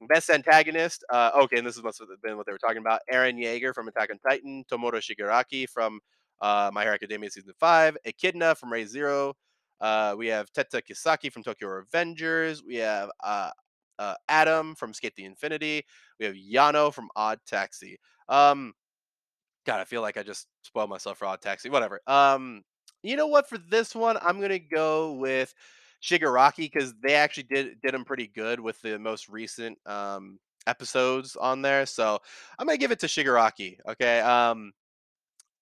Best 0.08 0.28
antagonist. 0.28 1.04
Uh, 1.10 1.30
okay, 1.42 1.56
and 1.56 1.66
this 1.66 1.76
is 1.76 1.82
must 1.82 1.98
have 2.00 2.08
been 2.22 2.36
what 2.36 2.44
they 2.46 2.52
were 2.52 2.58
talking 2.58 2.78
about. 2.78 3.00
Eren 3.10 3.38
Yeager 3.42 3.74
from 3.74 3.88
Attack 3.88 4.10
on 4.10 4.18
Titan, 4.18 4.64
Tomura 4.70 5.00
Shigaraki 5.00 5.68
from 5.68 6.00
uh, 6.42 6.70
My 6.74 6.82
Hero 6.82 6.94
Academia 6.94 7.30
season 7.30 7.54
five, 7.58 7.96
Echidna 8.04 8.54
from 8.56 8.72
Re:Zero. 8.72 9.34
Uh, 9.84 10.14
we 10.16 10.28
have 10.28 10.50
Tetta 10.50 10.80
Kisaki 10.80 11.30
from 11.30 11.42
Tokyo 11.42 11.68
Revengers. 11.68 12.62
We 12.66 12.76
have 12.76 13.10
uh, 13.22 13.50
uh, 13.98 14.14
Adam 14.30 14.74
from 14.74 14.94
Skate 14.94 15.14
the 15.14 15.26
Infinity. 15.26 15.84
We 16.18 16.24
have 16.24 16.34
Yano 16.34 16.90
from 16.90 17.10
Odd 17.14 17.38
Taxi. 17.46 17.98
Um, 18.30 18.72
God, 19.66 19.80
I 19.80 19.84
feel 19.84 20.00
like 20.00 20.16
I 20.16 20.22
just 20.22 20.46
spoiled 20.62 20.88
myself 20.88 21.18
for 21.18 21.26
Odd 21.26 21.42
Taxi. 21.42 21.68
Whatever. 21.68 22.00
Um, 22.06 22.62
you 23.02 23.14
know 23.14 23.26
what? 23.26 23.46
For 23.46 23.58
this 23.58 23.94
one, 23.94 24.16
I'm 24.22 24.40
gonna 24.40 24.58
go 24.58 25.12
with 25.12 25.52
Shigaraki 26.02 26.72
because 26.72 26.94
they 27.06 27.12
actually 27.14 27.42
did 27.42 27.78
did 27.82 27.94
him 27.94 28.06
pretty 28.06 28.28
good 28.28 28.60
with 28.60 28.80
the 28.80 28.98
most 28.98 29.28
recent 29.28 29.76
um 29.84 30.38
episodes 30.66 31.36
on 31.36 31.60
there. 31.60 31.84
So 31.84 32.18
I'm 32.58 32.66
gonna 32.66 32.78
give 32.78 32.90
it 32.90 33.00
to 33.00 33.06
Shigaraki. 33.06 33.76
Okay. 33.86 34.20
Um, 34.20 34.72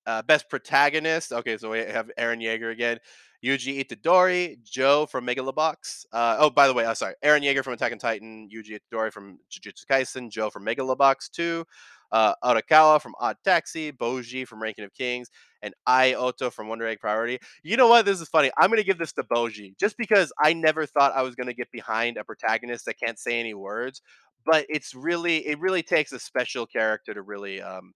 uh, 0.07 0.23
best 0.23 0.49
protagonist. 0.49 1.33
Okay, 1.33 1.57
so 1.57 1.71
we 1.71 1.79
have 1.79 2.11
Eren 2.19 2.43
Yeager 2.43 2.73
again. 2.73 2.99
Yuji 3.45 3.85
Itadori, 3.85 4.63
Joe 4.63 5.07
from 5.07 5.27
Megalobox. 5.27 6.07
Uh, 6.13 6.37
oh, 6.39 6.51
by 6.51 6.69
the 6.69 6.75
way, 6.75 6.85
uh, 6.85 6.95
sorry, 6.95 7.15
Eren 7.25 7.43
Yeager 7.43 7.65
from 7.65 7.73
Attack 7.73 7.93
on 7.93 7.99
Titan, 7.99 8.49
Yuji 8.55 8.79
Itadori 8.79 9.13
from 9.13 9.39
Jujutsu 9.51 9.85
Kaisen, 9.91 10.31
Joe 10.31 10.49
from 10.49 10.65
Megalobox 10.65 11.31
2, 11.33 11.65
uh, 12.13 12.35
Arakawa 12.45 13.01
from 13.01 13.15
Odd 13.19 13.37
Taxi, 13.45 13.91
Boji 13.91 14.47
from 14.47 14.63
Ranking 14.63 14.85
of 14.85 14.95
Kings, 14.95 15.29
and 15.63 15.75
Ai 15.89 16.15
Otto 16.15 16.51
from 16.51 16.69
Wonder 16.69 16.87
Egg 16.87 17.01
Priority. 17.01 17.39
You 17.65 17.77
know 17.77 17.89
what? 17.89 18.05
This 18.05 18.21
is 18.21 18.29
funny. 18.29 18.51
I'm 18.59 18.69
going 18.69 18.79
to 18.79 18.87
give 18.87 18.99
this 18.99 19.13
to 19.15 19.25
Boji 19.25 19.77
just 19.79 19.97
because 19.97 20.33
I 20.39 20.53
never 20.53 20.87
thought 20.87 21.13
I 21.15 21.23
was 21.23 21.35
going 21.35 21.49
to 21.49 21.55
get 21.55 21.71
behind 21.73 22.19
a 22.19 22.25
protagonist 22.25 22.85
that 22.85 23.01
can't 23.01 23.19
say 23.19 23.41
any 23.41 23.55
words. 23.55 24.03
But 24.45 24.67
it's 24.69 24.95
really, 24.95 25.47
it 25.47 25.59
really 25.61 25.83
takes 25.85 26.13
a 26.13 26.19
special 26.19 26.67
character 26.67 27.15
to 27.15 27.23
really 27.23 27.63
um, 27.63 27.93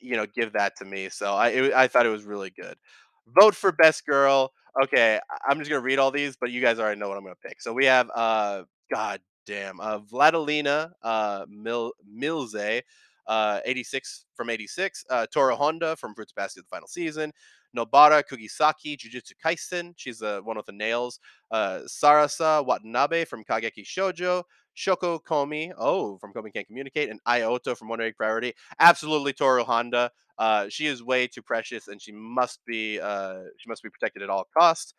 you 0.00 0.16
know, 0.16 0.26
give 0.26 0.52
that 0.52 0.76
to 0.76 0.84
me. 0.84 1.08
So 1.08 1.34
I 1.34 1.48
it, 1.48 1.72
I 1.72 1.88
thought 1.88 2.06
it 2.06 2.10
was 2.10 2.24
really 2.24 2.50
good. 2.50 2.76
Vote 3.26 3.54
for 3.54 3.72
best 3.72 4.06
girl. 4.06 4.52
Okay, 4.84 5.18
I'm 5.48 5.58
just 5.58 5.70
gonna 5.70 5.82
read 5.82 5.98
all 5.98 6.10
these, 6.10 6.36
but 6.36 6.50
you 6.50 6.60
guys 6.60 6.78
already 6.78 6.98
know 6.98 7.08
what 7.08 7.18
I'm 7.18 7.24
gonna 7.24 7.34
pick. 7.44 7.60
So 7.60 7.72
we 7.72 7.84
have 7.86 8.10
uh, 8.14 8.64
God 8.92 9.20
damn, 9.46 9.80
uh, 9.80 9.98
Vladilena 9.98 10.92
uh, 11.02 11.44
Mil 11.48 11.92
Milze, 12.08 12.82
uh, 13.26 13.60
86 13.64 14.26
from 14.34 14.50
86. 14.50 15.04
Uh, 15.10 15.26
Toru 15.32 15.54
Honda 15.56 15.96
from 15.96 16.14
Fruits 16.14 16.32
Basket, 16.32 16.62
the 16.62 16.68
final 16.68 16.88
season. 16.88 17.32
Nobara 17.76 18.22
Kugisaki, 18.24 18.96
Jujutsu 18.96 19.32
Kaisen. 19.44 19.92
She's 19.96 20.18
the 20.18 20.40
one 20.44 20.56
with 20.56 20.66
the 20.66 20.72
nails. 20.72 21.20
Uh, 21.50 21.80
Sarasa 21.86 22.64
Watanabe 22.64 23.24
from 23.24 23.44
Kageki 23.44 23.84
Shoujo. 23.84 24.42
Shoko 24.76 25.22
Komi, 25.22 25.72
oh, 25.76 26.18
from 26.18 26.32
Komi 26.32 26.52
Can't 26.52 26.66
Communicate, 26.66 27.10
and 27.10 27.20
Ioto 27.24 27.76
from 27.76 27.88
One 27.88 28.00
Egg 28.00 28.16
Priority. 28.16 28.54
Absolutely 28.78 29.32
Toru 29.32 29.64
Honda. 29.64 30.10
Uh, 30.38 30.66
she 30.68 30.86
is 30.86 31.02
way 31.02 31.26
too 31.26 31.42
precious, 31.42 31.88
and 31.88 32.00
she 32.00 32.12
must 32.12 32.60
be 32.66 33.00
uh, 33.00 33.40
she 33.58 33.68
must 33.68 33.82
be 33.82 33.90
protected 33.90 34.22
at 34.22 34.30
all 34.30 34.46
costs. 34.56 34.94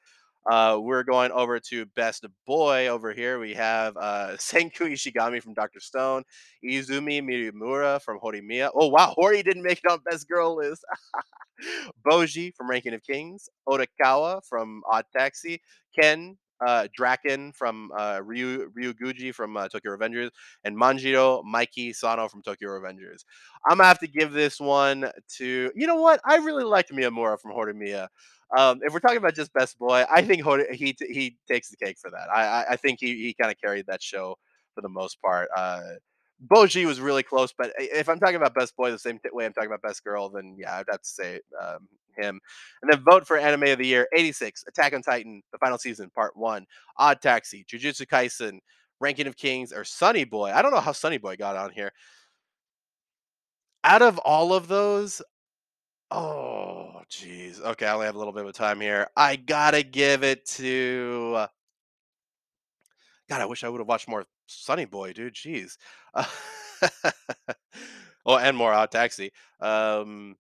Uh, 0.50 0.78
we're 0.82 1.04
going 1.04 1.32
over 1.32 1.60
to 1.60 1.86
Best 1.96 2.26
Boy 2.48 2.88
over 2.88 3.14
here. 3.14 3.40
We 3.40 3.54
have 3.54 3.96
uh, 3.98 4.30
Senku 4.38 4.92
Ishigami 4.92 5.42
from 5.42 5.54
Dr. 5.54 5.80
Stone, 5.80 6.24
Izumi 6.66 7.22
Miyamura 7.22 8.02
from 8.02 8.20
Horimiya. 8.20 8.72
Oh, 8.74 8.88
wow. 8.88 9.14
Hori 9.16 9.44
didn't 9.44 9.64
make 9.64 9.82
it 9.84 9.92
on 9.92 10.00
Best 10.00 10.28
Girl 10.28 10.56
list. 10.56 10.84
Boji 12.06 12.54
from 12.56 12.70
Ranking 12.70 12.96
of 12.96 13.04
Kings, 13.04 13.48
Otakawa 13.70 14.42
from 14.48 14.82
Odd 14.92 15.06
Taxi, 15.16 15.62
Ken 16.00 16.38
uh, 16.66 16.88
Draken 16.94 17.52
from 17.54 17.92
uh, 17.98 18.22
Ryu 18.24 18.72
Ryuguji 18.72 19.34
from 19.34 19.58
uh, 19.58 19.68
Tokyo 19.68 19.96
Revengers, 19.96 20.30
and 20.64 20.78
Manjiro 20.78 21.44
Mikey 21.44 21.94
Sano 21.94 22.28
from 22.28 22.42
Tokyo 22.42 22.70
Revengers. 22.70 23.26
I'm 23.70 23.78
gonna 23.78 23.88
have 23.88 24.00
to 24.00 24.08
give 24.08 24.32
this 24.32 24.60
one 24.60 25.12
to 25.38 25.72
you 25.76 25.88
know 25.88 25.96
what? 25.96 26.22
I 26.26 26.38
really 26.38 26.64
liked 26.64 26.92
Miyamura 26.92 27.40
from 27.40 27.52
Horimiya. 27.52 28.08
Um, 28.56 28.80
if 28.84 28.94
we're 28.94 29.00
talking 29.00 29.18
about 29.18 29.36
just 29.36 29.54
best 29.54 29.80
boy, 29.80 30.04
I 30.14 30.22
think 30.22 30.44
he 30.74 30.96
he 31.00 31.38
takes 31.48 31.70
the 31.70 31.78
cake 31.78 31.98
for 32.00 32.12
that. 32.12 32.28
I 32.34 32.44
I, 32.46 32.66
I 32.72 32.76
think 32.76 33.00
he 33.00 33.16
he 33.16 33.36
kind 33.40 33.52
of 33.52 33.60
carried 33.60 33.86
that 33.88 34.02
show 34.02 34.38
for 34.76 34.82
the 34.82 34.90
most 34.90 35.22
part. 35.22 35.50
Uh, 35.56 35.82
Boji 36.48 36.86
was 36.86 37.00
really 37.00 37.24
close, 37.24 37.54
but 37.56 37.72
if 37.78 38.10
I'm 38.10 38.20
talking 38.20 38.36
about 38.36 38.56
best 38.56 38.76
boy 38.76 38.92
the 38.92 38.98
same 38.98 39.20
way 39.32 39.46
I'm 39.46 39.54
talking 39.54 39.70
about 39.70 39.84
best 39.84 40.04
girl, 40.04 40.30
then 40.30 40.56
yeah, 40.58 40.76
I'd 40.78 40.86
have 40.90 41.02
to 41.02 41.08
say 41.08 41.40
um, 41.62 41.88
him. 42.18 42.40
And 42.82 42.92
then 42.92 43.04
vote 43.04 43.28
for 43.28 43.38
anime 43.38 43.64
of 43.64 43.78
the 43.78 43.88
year: 43.88 44.08
86, 44.16 44.66
Attack 44.68 44.94
on 44.94 45.02
Titan, 45.02 45.42
the 45.52 45.58
final 45.58 45.78
season, 45.78 46.10
part 46.10 46.36
one, 46.36 46.66
Odd 46.98 47.22
Taxi, 47.22 47.66
Jujutsu 47.70 48.08
Kaisen, 48.08 48.60
Ranking 49.00 49.28
of 49.28 49.38
Kings, 49.38 49.72
or 49.74 49.84
Sunny 49.84 50.24
Boy. 50.24 50.52
I 50.52 50.62
don't 50.62 50.72
know 50.72 50.80
how 50.80 50.92
Sunny 50.92 51.18
Boy 51.18 51.36
got 51.36 51.56
on 51.56 51.72
here. 51.72 51.92
Out 53.84 54.02
of 54.02 54.20
all 54.20 54.54
of 54.54 54.68
those, 54.68 55.22
oh 56.12 57.02
jeez. 57.10 57.60
Okay, 57.62 57.86
I 57.86 57.94
only 57.94 58.06
have 58.06 58.16
a 58.16 58.20
little 58.20 58.34
bit 58.34 58.46
of 58.46 58.54
time 58.54 58.80
here. 58.80 59.08
I 59.16 59.36
gotta 59.36 59.84
give 59.84 60.24
it 60.24 60.46
to. 60.52 61.48
God, 63.30 63.42
I 63.42 63.46
wish 63.46 63.64
I 63.64 63.70
would 63.70 63.80
have 63.80 63.88
watched 63.88 64.10
more 64.10 64.26
Sunny 64.48 64.86
Boy, 64.86 65.14
dude. 65.14 65.34
Jeez. 65.34 65.78
Uh, 66.14 66.26
oh, 68.26 68.38
and 68.38 68.58
more 68.58 68.74
Odd 68.74 68.92
Taxi. 68.92 69.32
Um, 69.60 70.36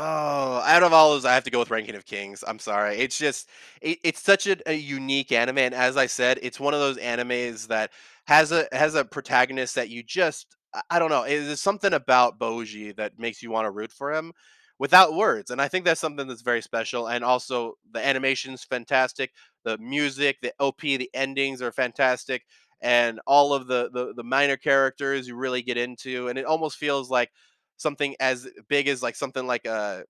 Oh, 0.00 0.62
out 0.64 0.82
of 0.84 0.92
all 0.92 1.10
those, 1.12 1.24
I 1.24 1.34
have 1.34 1.42
to 1.44 1.50
go 1.50 1.58
with 1.58 1.70
Ranking 1.70 1.96
of 1.96 2.04
Kings. 2.06 2.44
I'm 2.46 2.58
sorry. 2.60 2.98
It's 2.98 3.18
just 3.18 3.48
it, 3.80 3.98
it's 4.04 4.22
such 4.22 4.46
a, 4.46 4.56
a 4.70 4.74
unique 4.74 5.32
anime, 5.32 5.58
and 5.58 5.74
as 5.74 5.96
I 5.96 6.06
said, 6.06 6.38
it's 6.42 6.60
one 6.60 6.72
of 6.74 6.78
those 6.80 6.98
animes 6.98 7.66
that 7.68 7.90
has 8.26 8.52
a 8.52 8.68
has 8.70 8.94
a 8.94 9.04
protagonist 9.04 9.74
that 9.74 9.88
you 9.88 10.02
just 10.04 10.54
I 10.90 10.98
don't 11.00 11.10
know. 11.10 11.24
There's 11.24 11.60
something 11.60 11.94
about 11.94 12.38
Boji 12.38 12.94
that 12.96 13.18
makes 13.18 13.42
you 13.42 13.50
want 13.50 13.64
to 13.66 13.70
root 13.72 13.90
for 13.90 14.12
him 14.12 14.32
without 14.78 15.14
words, 15.14 15.50
and 15.50 15.60
I 15.60 15.66
think 15.68 15.84
that's 15.84 16.00
something 16.00 16.28
that's 16.28 16.42
very 16.42 16.62
special. 16.62 17.08
And 17.08 17.24
also, 17.24 17.74
the 17.92 18.04
animation's 18.06 18.62
fantastic. 18.64 19.32
The 19.64 19.78
music, 19.78 20.36
the 20.42 20.52
OP, 20.60 20.96
the 20.98 21.10
endings 21.14 21.60
are 21.60 21.72
fantastic, 21.72 22.44
and 22.80 23.20
all 23.26 23.52
of 23.52 23.66
the 23.66 23.90
the, 23.92 24.12
the 24.14 24.22
minor 24.24 24.56
characters 24.56 25.26
you 25.26 25.34
really 25.34 25.62
get 25.62 25.76
into, 25.76 26.28
and 26.28 26.38
it 26.38 26.44
almost 26.44 26.76
feels 26.76 27.10
like 27.10 27.30
something 27.78 28.14
as 28.20 28.46
big 28.68 28.88
as 28.88 29.02
like 29.02 29.16
something 29.16 29.46
like 29.46 29.66
a 29.66 30.04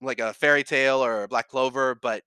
like 0.00 0.20
a 0.20 0.32
fairy 0.32 0.62
tale 0.62 1.04
or 1.04 1.26
black 1.28 1.48
clover 1.48 1.94
but 1.94 2.22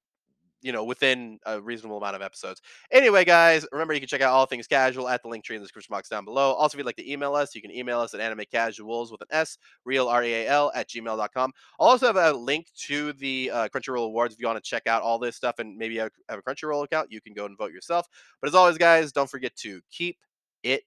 you 0.63 0.71
know, 0.71 0.83
within 0.85 1.39
a 1.45 1.61
reasonable 1.61 1.97
amount 1.97 2.15
of 2.15 2.21
episodes. 2.21 2.61
Anyway, 2.89 3.25
guys, 3.25 3.67
remember 3.71 3.93
you 3.93 3.99
can 3.99 4.07
check 4.07 4.21
out 4.21 4.31
all 4.31 4.45
things 4.45 4.65
casual 4.65 5.09
at 5.09 5.21
the 5.21 5.27
link 5.27 5.43
tree 5.43 5.57
in 5.57 5.61
the 5.61 5.65
description 5.65 5.91
box 5.91 6.07
down 6.07 6.23
below. 6.23 6.53
Also, 6.53 6.75
if 6.75 6.79
you'd 6.79 6.85
like 6.85 6.95
to 6.95 7.11
email 7.11 7.35
us, 7.35 7.53
you 7.53 7.61
can 7.61 7.69
email 7.69 7.99
us 7.99 8.13
at 8.13 8.21
animecasuals 8.21 9.11
with 9.11 9.21
an 9.21 9.27
S, 9.29 9.57
real 9.83 10.07
R 10.07 10.23
E 10.23 10.33
A 10.33 10.47
L 10.47 10.71
at 10.73 10.87
gmail.com. 10.89 11.51
I'll 11.79 11.87
also 11.87 12.07
have 12.07 12.15
a 12.15 12.31
link 12.31 12.67
to 12.87 13.11
the 13.13 13.51
uh, 13.51 13.67
Crunchyroll 13.67 14.05
Awards 14.05 14.33
if 14.33 14.39
you 14.39 14.47
want 14.47 14.63
to 14.63 14.67
check 14.67 14.87
out 14.87 15.03
all 15.03 15.19
this 15.19 15.35
stuff 15.35 15.59
and 15.59 15.77
maybe 15.77 15.97
have 15.97 16.11
a 16.29 16.41
Crunchyroll 16.41 16.85
account. 16.85 17.11
You 17.11 17.21
can 17.21 17.33
go 17.33 17.45
and 17.45 17.57
vote 17.57 17.73
yourself. 17.73 18.07
But 18.41 18.47
as 18.47 18.55
always, 18.55 18.77
guys, 18.77 19.11
don't 19.11 19.29
forget 19.29 19.55
to 19.57 19.81
keep 19.91 20.17
it 20.63 20.83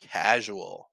casual. 0.00 0.89